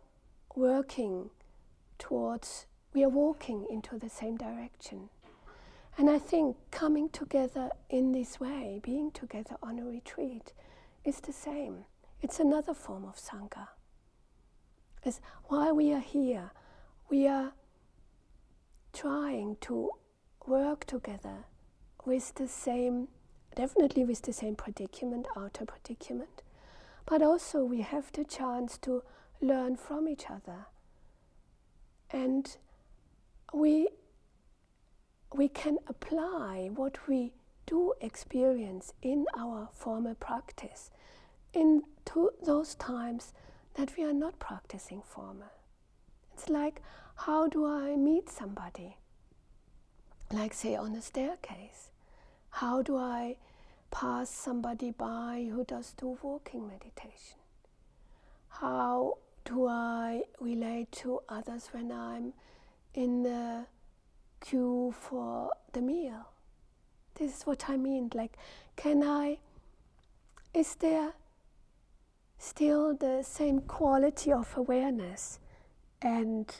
[0.55, 1.31] working
[1.99, 5.11] towards we are walking into the same direction.
[5.99, 10.55] And I think coming together in this way, being together on a retreat,
[11.05, 11.85] is the same.
[12.23, 13.69] It's another form of Sangha.
[15.05, 16.53] As while we are here,
[17.11, 17.53] we are
[18.93, 19.91] trying to
[20.47, 21.45] work together
[22.05, 23.09] with the same,
[23.55, 26.43] definitely with the same predicament, outer predicament,
[27.05, 29.03] but also we have the chance to
[29.41, 30.67] learn from each other
[32.11, 32.57] and
[33.53, 33.89] we,
[35.35, 37.33] we can apply what we
[37.67, 40.91] do experience in our formal practice
[41.53, 43.33] into those times
[43.75, 45.53] that we are not practicing formal.
[46.33, 46.81] It's like,
[47.17, 48.97] how do I meet somebody?
[50.33, 51.91] Like, say, on a staircase.
[52.61, 53.37] How do I
[53.91, 57.39] pass somebody by who does do walking meditation?
[58.49, 62.33] How do I relate to others when I'm
[62.95, 63.67] in the
[64.41, 66.29] queue for the meal.
[67.15, 68.11] This is what I mean.
[68.15, 68.37] Like,
[68.77, 69.39] can I,
[70.55, 71.13] is there
[72.39, 75.41] still the same quality of awareness
[76.03, 76.55] and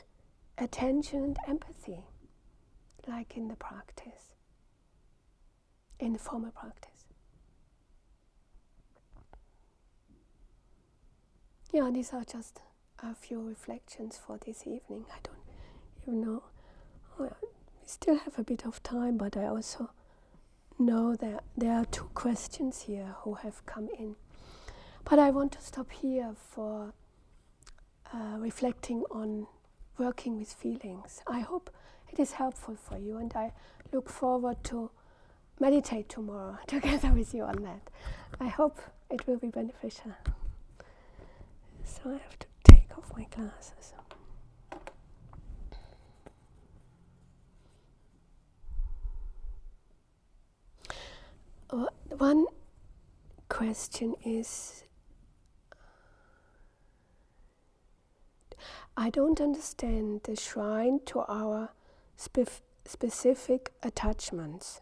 [0.57, 2.03] attention and empathy
[3.07, 4.26] like in the practice,
[5.99, 7.05] in the formal practice?
[11.73, 12.61] Yeah, these are just
[12.99, 15.05] a few reflections for this evening.
[15.11, 15.37] I don't
[16.07, 16.43] you know,
[17.19, 17.27] we
[17.85, 19.89] still have a bit of time, but I also
[20.79, 24.15] know that there are two questions here who have come in.
[25.03, 26.93] But I want to stop here for
[28.13, 29.47] uh, reflecting on
[29.97, 31.21] working with feelings.
[31.27, 31.69] I hope
[32.11, 33.51] it is helpful for you, and I
[33.91, 34.91] look forward to
[35.59, 37.89] meditate tomorrow together with you on that.
[38.39, 38.79] I hope
[39.09, 40.11] it will be beneficial.
[41.83, 43.93] So I have to take off my glasses.
[51.69, 51.85] uh,
[52.17, 52.45] one
[53.49, 54.83] question is
[58.95, 61.69] I don't understand the shrine to our
[62.15, 64.81] spe- specific attachments.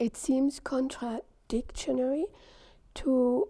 [0.00, 2.24] It seems contradictory
[2.94, 3.48] to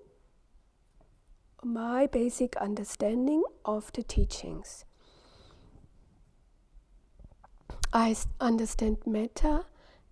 [1.62, 4.84] my basic understanding of the teachings.
[7.92, 9.66] I understand metta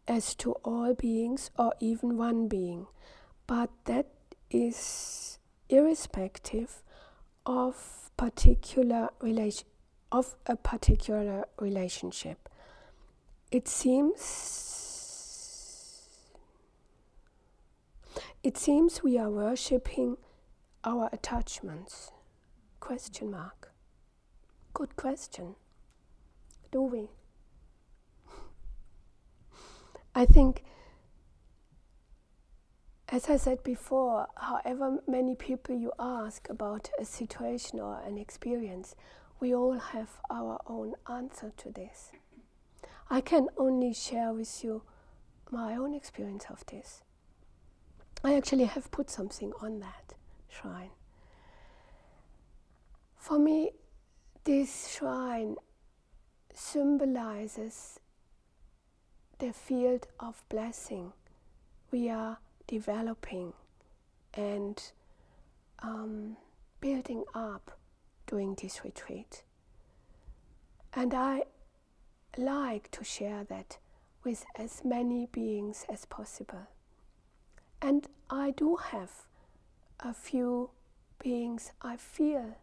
[0.07, 2.87] as to all beings or even one being,
[3.49, 4.07] but that
[4.49, 6.85] is irrespective
[7.47, 9.67] of particular relation
[10.13, 12.49] of a particular relationship.
[13.51, 14.68] It seems
[18.43, 20.17] it seems we are worshipping
[20.85, 22.13] our attachments.
[22.81, 23.73] Question mark.
[24.73, 25.57] Good question.
[26.71, 27.09] Do we?
[30.15, 30.65] I think,
[33.09, 38.95] as I said before, however many people you ask about a situation or an experience,
[39.41, 42.11] we all have our own answer to this.
[43.11, 44.83] I can only share with you
[45.51, 47.03] my own experience of this.
[48.25, 50.15] I actually have put something on that
[50.49, 50.91] shrine.
[53.17, 53.71] For me,
[54.45, 55.57] this shrine
[56.53, 58.01] symbolizes
[59.39, 61.13] the field of blessing
[61.91, 63.53] we are developing
[64.35, 64.83] and
[65.81, 66.37] um,
[66.81, 67.79] building up
[68.27, 69.43] during this retreat.
[70.93, 71.45] And I
[72.37, 73.79] like to share that
[74.25, 76.67] with as many beings as possible.
[77.81, 79.11] And I do have
[80.01, 80.71] a few
[81.19, 82.57] beings I feel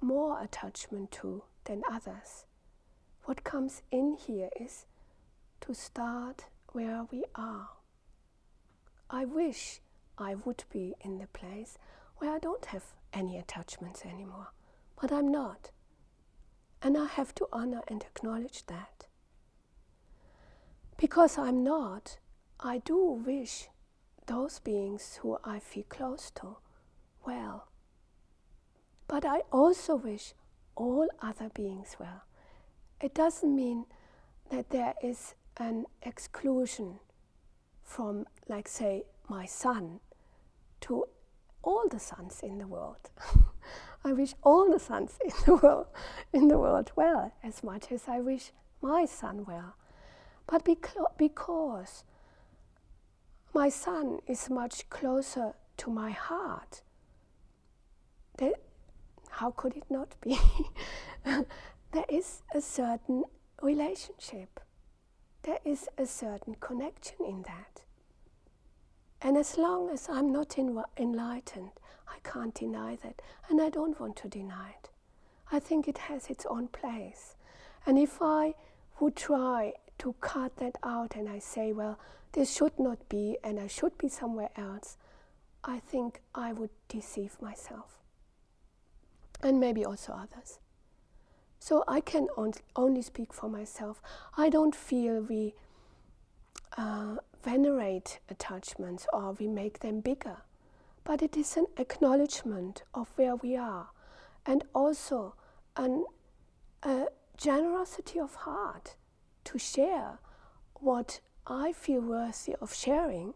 [0.00, 2.44] more attachment to than others.
[3.24, 4.86] What comes in here is
[5.62, 7.70] to start where we are.
[9.10, 9.80] I wish
[10.18, 11.78] I would be in the place
[12.18, 14.48] where I don't have any attachments anymore,
[15.00, 15.70] but I'm not.
[16.82, 19.06] And I have to honor and acknowledge that.
[20.96, 22.18] Because I'm not,
[22.60, 23.68] I do wish
[24.26, 26.56] those beings who I feel close to
[27.24, 27.68] well.
[29.08, 30.34] But I also wish
[30.74, 32.22] all other beings well.
[33.00, 33.86] It doesn't mean
[34.50, 36.98] that there is an exclusion
[37.82, 40.00] from, like, say, my son
[40.82, 41.04] to
[41.62, 43.10] all the sons in the world.
[44.04, 45.86] I wish all the sons in the world
[46.32, 49.76] in the world well as much as I wish my son well.
[50.46, 52.04] But beca- because
[53.56, 56.82] my son is much closer to my heart,
[58.38, 58.54] that,
[59.30, 60.38] how could it not be?
[61.24, 63.24] there is a certain
[63.62, 64.60] relationship
[65.46, 67.82] there is a certain connection in that.
[69.22, 71.70] And as long as I'm not enlightened,
[72.08, 74.90] I can't deny that, and I don't want to deny it.
[75.52, 77.36] I think it has its own place.
[77.86, 78.54] And if I
[78.98, 81.98] would try to cut that out and I say, well,
[82.32, 84.96] this should not be and I should be somewhere else,
[85.64, 87.98] I think I would deceive myself.
[89.42, 90.58] And maybe also others.
[91.58, 94.00] So I can on, only speak for myself.
[94.36, 95.54] I don't feel we
[96.76, 100.38] uh, venerate attachments or we make them bigger,
[101.04, 103.88] but it is an acknowledgement of where we are
[104.44, 105.34] and also
[105.76, 106.04] an,
[106.82, 108.94] a generosity of heart
[109.46, 110.18] to share
[110.74, 113.34] what I feel worthy of sharing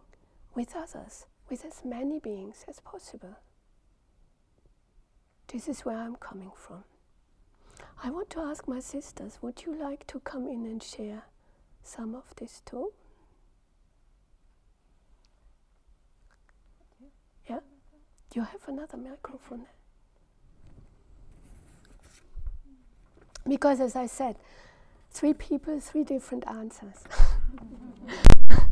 [0.54, 3.36] with others, with as many beings as possible.
[5.48, 6.84] This is where I'm coming from.
[8.02, 11.22] I want to ask my sisters, would you like to come in and share
[11.82, 12.92] some of this too?
[17.48, 17.60] Yeah?
[18.34, 19.66] You have another microphone.
[23.48, 24.36] Because, as I said,
[25.10, 27.04] three people, three different answers.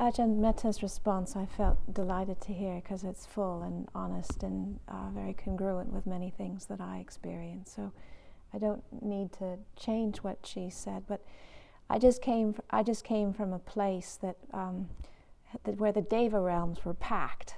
[0.00, 5.08] Ajahn Metta's response I felt delighted to hear because it's full and honest and uh,
[5.14, 7.72] very congruent with many things that I experience.
[7.74, 7.92] So
[8.52, 11.24] I don't need to change what she said, but
[11.88, 12.56] I just came.
[12.70, 14.88] I just came from a place that, um,
[15.64, 17.56] that where the Deva realms were packed,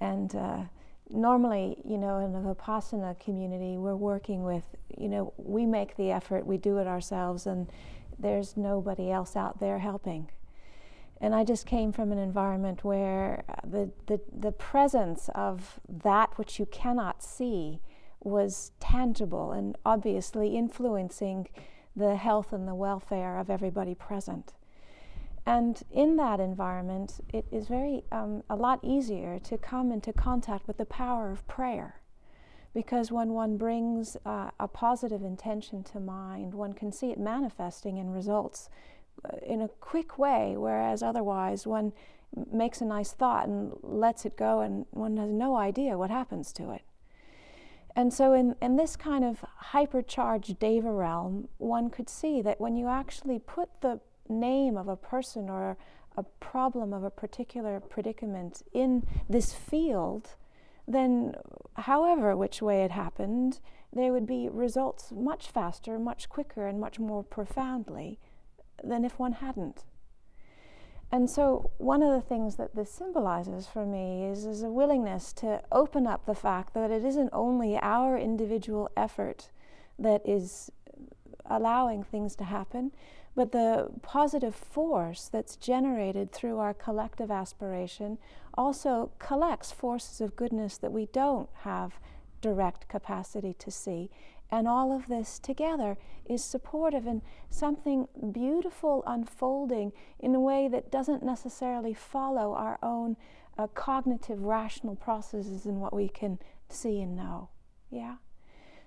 [0.00, 0.64] and uh,
[1.10, 4.64] normally, you know, in a Vipassana community, we're working with,
[4.96, 7.70] you know, we make the effort, we do it ourselves, and
[8.18, 10.30] there's nobody else out there helping
[11.20, 16.58] and I just came from an environment where the, the, the presence of that which
[16.58, 17.80] you cannot see
[18.20, 21.48] was tangible and obviously influencing
[21.94, 24.52] the health and the welfare of everybody present.
[25.46, 30.66] And in that environment, it is very um, a lot easier to come into contact
[30.66, 32.00] with the power of prayer.
[32.74, 37.96] Because when one brings uh, a positive intention to mind, one can see it manifesting
[37.96, 38.68] in results
[39.24, 41.92] uh, in a quick way, whereas otherwise one
[42.52, 46.52] makes a nice thought and lets it go, and one has no idea what happens
[46.54, 46.82] to it.
[47.94, 49.42] And so, in, in this kind of
[49.72, 54.96] hypercharged deva realm, one could see that when you actually put the name of a
[54.96, 55.76] person or
[56.16, 60.34] a problem of a particular predicament in this field,
[60.88, 61.34] then,
[61.74, 63.60] however which way it happened,
[63.92, 68.18] there would be results much faster, much quicker, and much more profoundly
[68.82, 69.84] than if one hadn't.
[71.12, 75.32] And so, one of the things that this symbolizes for me is, is a willingness
[75.34, 79.50] to open up the fact that it isn't only our individual effort
[79.98, 80.70] that is
[81.48, 82.90] allowing things to happen,
[83.36, 88.18] but the positive force that's generated through our collective aspiration
[88.54, 92.00] also collects forces of goodness that we don't have
[92.40, 94.10] direct capacity to see.
[94.50, 97.20] And all of this together is supportive and
[97.50, 103.16] something beautiful unfolding in a way that doesn't necessarily follow our own
[103.58, 107.50] uh, cognitive, rational processes in what we can see and know.
[107.90, 108.16] Yeah?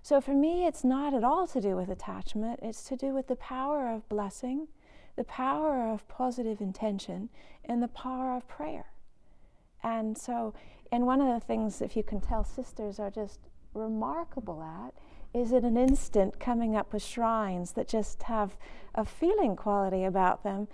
[0.01, 3.27] So for me, it's not at all to do with attachment, it's to do with
[3.27, 4.67] the power of blessing,
[5.15, 7.29] the power of positive intention,
[7.65, 8.85] and the power of prayer.
[9.83, 10.53] And so,
[10.91, 13.39] and one of the things, if you can tell, sisters are just
[13.73, 14.93] remarkable at
[15.31, 18.57] is in an instant coming up with shrines that just have
[18.95, 20.67] a feeling quality about them.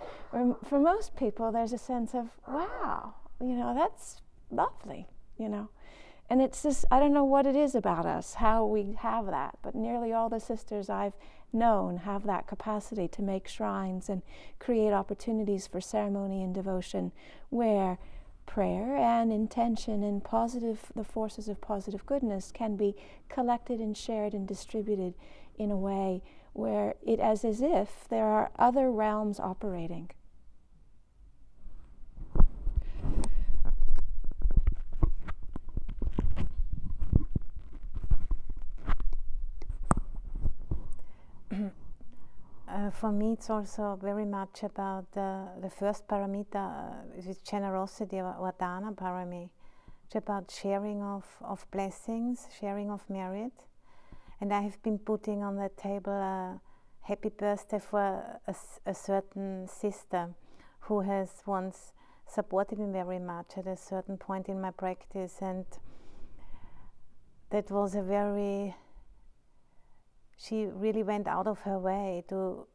[0.64, 5.68] For most people, there's a sense of, wow, you know, that's lovely, you know.
[6.28, 9.58] And it's just, I don't know what it is about us, how we have that,
[9.62, 11.14] but nearly all the sisters I've
[11.52, 14.22] known have that capacity to make shrines and
[14.58, 17.12] create opportunities for ceremony and devotion
[17.50, 17.98] where
[18.46, 22.96] prayer and intention and positive, the forces of positive goodness can be
[23.28, 25.14] collected and shared and distributed
[25.58, 26.22] in a way
[26.52, 30.10] where it is as if there are other realms operating.
[42.76, 48.36] Uh, for me, it's also very much about uh, the first paramita, uh, generosity or,
[48.38, 49.48] or parami.
[50.04, 53.54] It's about sharing of, of blessings, sharing of merit.
[54.42, 56.60] And I have been putting on the table a
[57.00, 58.00] happy birthday for
[58.46, 58.54] a,
[58.84, 60.34] a certain sister
[60.80, 61.94] who has once
[62.26, 65.38] supported me very much at a certain point in my practice.
[65.40, 65.64] And
[67.48, 68.74] that was a very
[70.36, 72.66] she really went out of her way to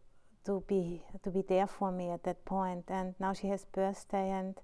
[0.45, 2.85] to be to be there for me at that point.
[2.89, 4.59] And now she has birthday and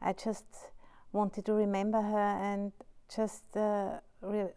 [0.00, 0.70] I just
[1.12, 2.72] wanted to remember her and
[3.14, 4.52] just uh, re-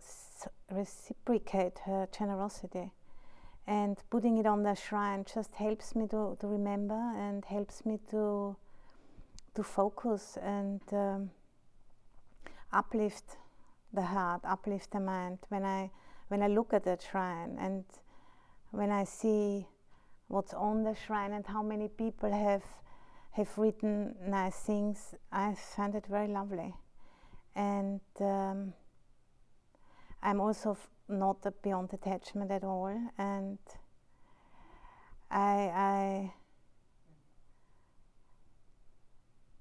[0.70, 2.92] reciprocate her generosity.
[3.66, 8.00] And putting it on the shrine just helps me to, to remember and helps me
[8.12, 8.56] to
[9.56, 11.32] to focus and um,
[12.72, 13.38] uplift
[13.94, 15.40] the heart uplift the mind.
[15.50, 15.92] When I
[16.30, 17.84] when I look at that shrine and
[18.72, 19.68] when I see
[20.28, 22.64] what's on the shrine and how many people have
[23.32, 26.74] have written nice things, I find it very lovely.
[27.56, 28.74] And um,
[30.22, 33.60] I'm also f- not a beyond attachment at all, and
[35.30, 36.34] I, I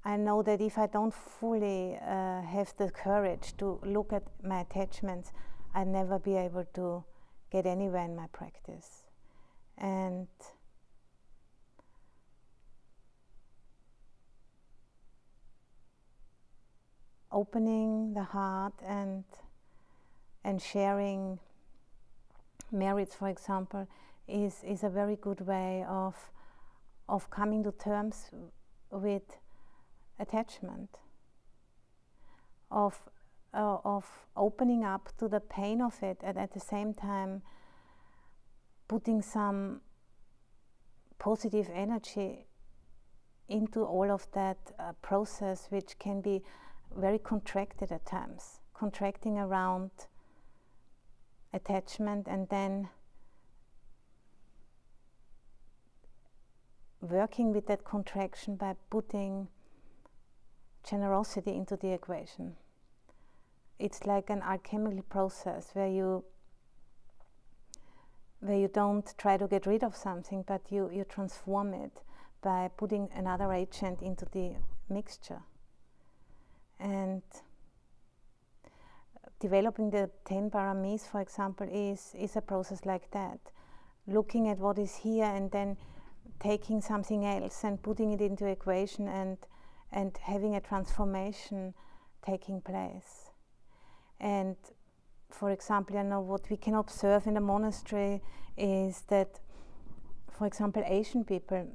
[0.05, 4.61] I know that if I don't fully uh, have the courage to look at my
[4.61, 5.33] attachments,
[5.75, 7.05] I'd never be able to
[7.51, 9.05] get anywhere in my practice.
[9.77, 10.27] And
[17.31, 19.25] opening the heart and
[20.45, 21.39] and sharing
[22.73, 23.87] merits, for example,
[24.27, 26.15] is, is a very good way of
[27.09, 28.31] of coming to terms
[28.91, 29.23] with
[30.19, 30.99] attachment,
[32.71, 32.99] of
[33.59, 34.07] uh, of
[34.37, 37.43] opening up to the pain of it and at the same time
[38.87, 39.81] putting some
[41.19, 42.47] positive energy
[43.49, 46.41] into all of that uh, process, which can be
[46.97, 49.91] very contracted at times, contracting around
[51.53, 52.89] attachment and then
[57.01, 59.49] working with that contraction by putting
[60.85, 62.55] generosity into the equation
[63.79, 66.25] it's like an alchemical process where you
[68.41, 72.03] where you don't try to get rid of something but you, you transform it
[72.41, 74.55] by putting another agent into the
[74.89, 75.41] mixture.
[76.79, 77.23] And
[79.41, 83.41] developing the 10 paramis, for example, is, is a process like that.
[84.07, 85.77] Looking at what is here and then
[86.41, 89.37] taking something else and putting it into equation and,
[89.91, 91.75] and having a transformation
[92.25, 93.28] taking place.
[94.21, 94.57] And
[95.31, 98.23] for example, you know what we can observe in the monastery
[98.57, 99.41] is that,
[100.31, 101.67] for example, Asian people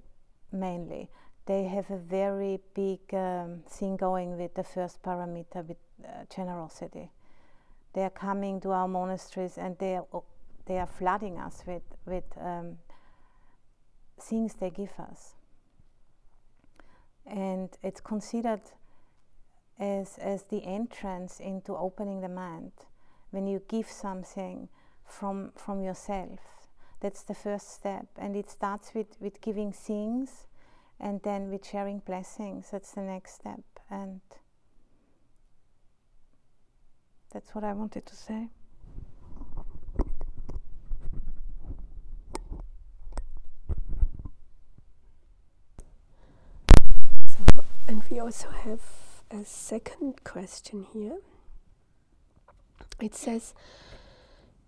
[0.52, 1.10] mainly
[1.46, 7.10] they have a very big um, thing going with the first paramita, with uh, generosity.
[7.94, 10.06] They are coming to our monasteries and they are
[10.66, 12.78] they are flooding us with with um,
[14.22, 15.36] things they give us,
[17.26, 18.62] and it's considered
[19.84, 22.72] as as the entrance into opening the mind
[23.32, 24.70] when you give something
[25.06, 26.40] from from yourself.
[27.02, 30.48] That's the first step, and it starts with with giving things
[31.00, 32.70] and then with sharing blessings.
[32.72, 33.60] That's the next step.
[33.90, 34.22] And
[37.34, 38.48] that's what i wanted to say.
[47.26, 49.03] So, and we also have
[49.34, 51.18] a second question here
[53.02, 53.54] it says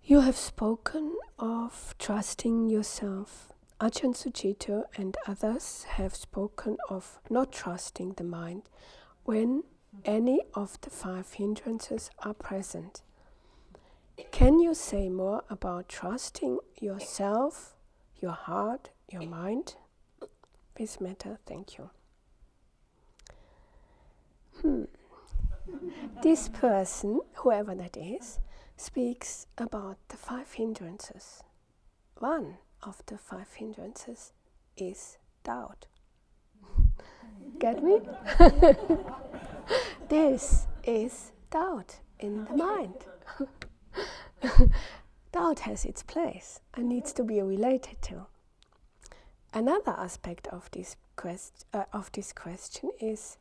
[0.02, 8.14] you have spoken of trusting yourself Ajahn Sucitto and others have spoken of not trusting
[8.14, 8.62] the mind
[9.24, 9.64] when
[10.04, 13.02] any of the five hindrances are present.
[14.30, 17.74] Can you say more about trusting yourself,
[18.18, 19.74] your heart, your mind?
[20.76, 21.90] This matter, thank you.
[24.62, 24.84] Hmm.
[26.22, 28.38] this person, whoever that is,
[28.76, 31.42] speaks about the five hindrances.
[32.18, 34.32] One of the five hindrances
[34.76, 35.86] is doubt.
[37.58, 38.00] Get me?
[40.08, 42.94] this is doubt in the mind.
[45.32, 48.26] doubt has its place and needs to be related to.
[49.52, 53.38] Another aspect of this, quest, uh, of this question is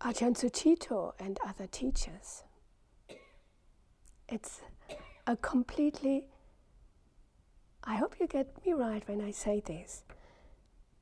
[0.00, 2.44] Ajahn Sucitto and other teachers.
[4.28, 4.60] It's
[5.26, 6.26] a completely
[7.84, 10.02] I hope you get me right when I say this.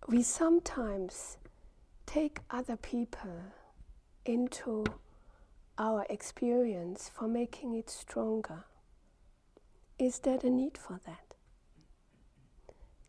[0.06, 1.36] We sometimes
[2.06, 3.42] take other people
[4.24, 4.84] into
[5.78, 8.64] our experience for making it stronger.
[9.98, 11.34] Is there a need for that?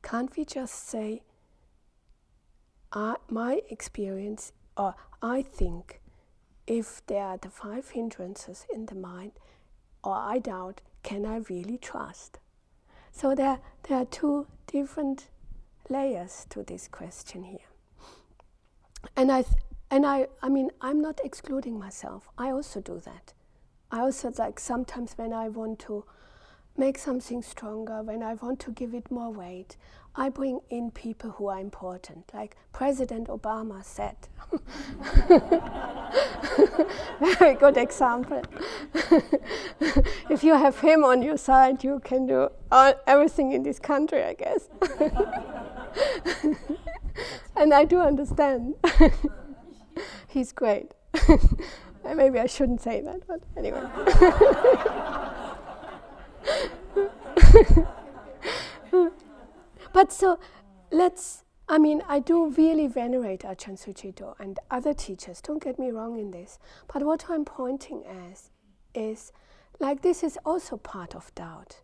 [0.01, 1.21] Can't we just say,
[2.93, 6.01] ah, my experience, or I think,
[6.67, 9.31] if there are the five hindrances in the mind,
[10.03, 12.39] or I doubt, can I really trust?
[13.11, 15.27] So there, there are two different
[15.89, 17.59] layers to this question here.
[19.15, 19.55] And I, th-
[19.89, 22.29] and I, I mean, I'm not excluding myself.
[22.37, 23.33] I also do that.
[23.89, 26.03] I also like sometimes when I want to
[26.77, 29.77] make something stronger, when I want to give it more weight,
[30.15, 34.15] I bring in people who are important, like President Obama said.
[37.39, 38.41] Very good example.
[40.29, 44.23] if you have him on your side, you can do all, everything in this country,
[44.23, 44.69] I guess.
[47.55, 48.75] and I do understand.
[50.27, 50.93] He's great.
[52.15, 53.83] Maybe I shouldn't say that, but anyway.
[59.93, 60.39] but so
[60.91, 65.91] let's, I mean, I do really venerate Ajahn Sucitto and other teachers, don't get me
[65.91, 66.59] wrong in this.
[66.91, 68.49] But what I'm pointing as
[68.93, 69.31] is
[69.79, 71.81] like this is also part of doubt.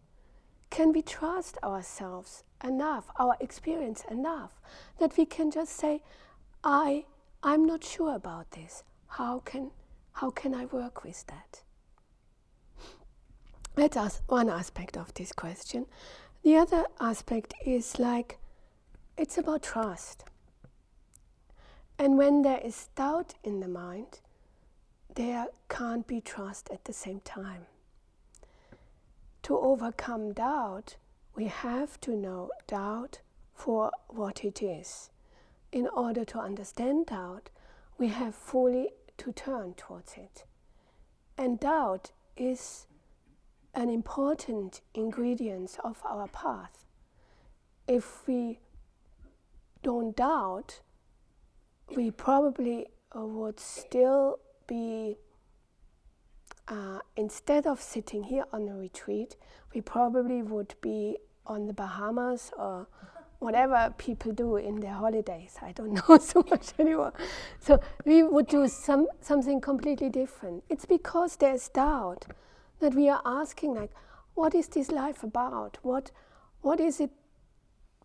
[0.70, 4.60] Can we trust ourselves enough, our experience enough,
[5.00, 6.02] that we can just say,
[6.64, 7.06] I,
[7.44, 8.84] I'm not sure about this.
[9.08, 9.72] How can,
[10.14, 11.62] how can I work with that?
[13.76, 15.88] That's one aspect of this question.
[16.44, 18.38] The other aspect is like
[19.18, 20.26] it's about trust.
[21.98, 24.20] And when there is doubt in the mind,
[25.16, 27.66] there can't be trust at the same time.
[29.44, 30.96] To overcome doubt,
[31.36, 33.20] we have to know doubt
[33.54, 35.10] for what it is.
[35.72, 37.50] In order to understand doubt,
[37.98, 40.46] we have fully to turn towards it.
[41.38, 42.88] And doubt is
[43.74, 46.86] an important ingredient of our path.
[47.88, 48.60] If we
[49.82, 50.80] don't doubt,
[51.96, 55.18] we probably would still be,
[56.68, 59.36] uh, instead of sitting here on a retreat,
[59.74, 62.88] we probably would be on the Bahamas or
[63.40, 65.58] whatever people do in their holidays.
[65.62, 67.14] I don't know so much anymore.
[67.60, 70.64] So we would do some, something completely different.
[70.70, 72.26] It's because there's doubt
[72.80, 73.92] that we are asking, like,
[74.36, 75.78] what is this life about?
[75.82, 76.12] What,
[76.62, 77.12] what is it?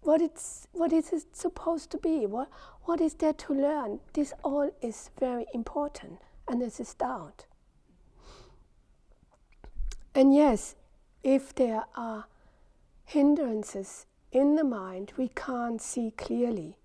[0.03, 2.25] What it's what is it supposed to be?
[2.25, 2.49] What
[2.85, 3.99] what is there to learn?
[4.13, 7.47] This all is very important, and this is doubt.
[10.15, 10.77] And yes,
[11.25, 12.27] if there are
[13.05, 16.77] hindrances in the mind we can't see clearly,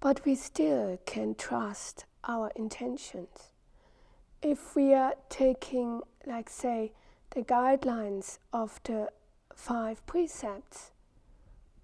[0.00, 3.50] but we still can trust our intentions.
[4.44, 6.92] If we are taking, like, say,
[7.30, 9.08] the guidelines of the
[9.54, 10.90] five precepts,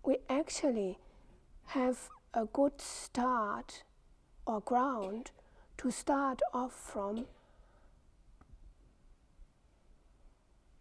[0.04, 0.98] we actually
[1.68, 3.82] have a good start
[4.44, 5.30] or ground
[5.78, 7.24] to start off from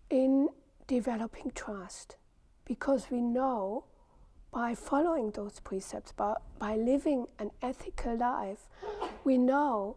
[0.10, 0.50] in
[0.86, 2.18] developing trust.
[2.66, 3.86] Because we know
[4.52, 8.68] by following those precepts, by, by living an ethical life,
[9.24, 9.96] we know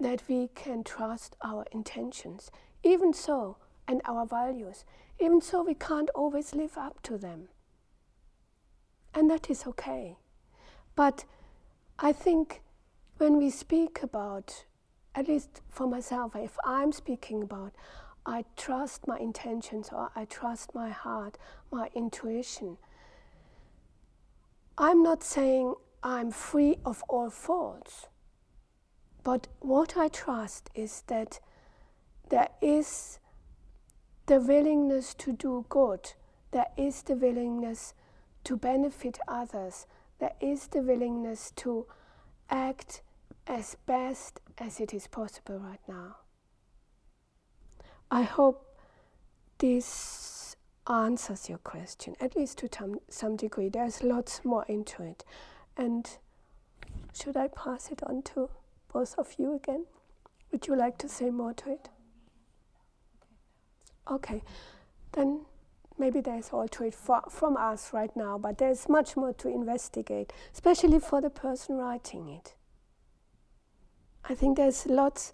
[0.00, 2.50] that we can trust our intentions,
[2.82, 4.84] even so, and our values.
[5.18, 7.48] Even so, we can't always live up to them.
[9.14, 10.16] And that is okay.
[10.96, 11.24] But
[11.98, 12.62] I think
[13.18, 14.64] when we speak about,
[15.14, 17.72] at least for myself, if I'm speaking about,
[18.24, 21.36] I trust my intentions or I trust my heart,
[21.70, 22.78] my intuition.
[24.78, 28.06] I'm not saying I'm free of all faults,
[29.22, 31.40] but what I trust is that
[32.28, 33.18] there is
[34.26, 36.12] the willingness to do good,
[36.52, 37.94] there is the willingness
[38.44, 39.86] to benefit others,
[40.18, 41.86] there is the willingness to
[42.48, 43.02] act
[43.46, 46.16] as best as it is possible right now.
[48.10, 48.66] I hope
[49.58, 50.56] this
[50.88, 53.68] answers your question, at least to some degree.
[53.68, 55.24] There's lots more into it.
[55.76, 56.08] And
[57.12, 58.50] should I pass it on to
[58.92, 59.86] both of you again?
[60.52, 61.88] Would you like to say more to it?
[64.10, 64.42] Okay,
[65.12, 65.42] then
[65.98, 69.48] maybe there's all to it for, from us right now, but there's much more to
[69.48, 72.54] investigate, especially for the person writing it.
[74.24, 75.32] I think there's lots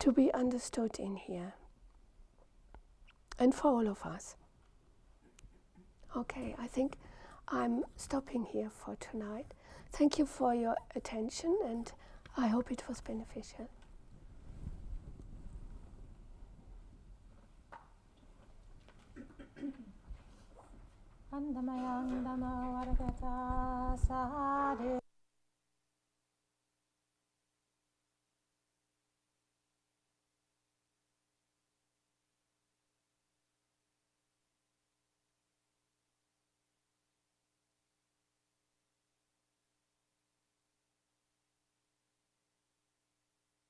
[0.00, 1.54] to be understood in here.
[3.38, 4.36] And for all of us.
[6.16, 6.96] Okay, I think
[7.48, 9.46] I'm stopping here for tonight.
[9.90, 11.90] Thank you for your attention, and
[12.36, 13.68] I hope it was beneficial.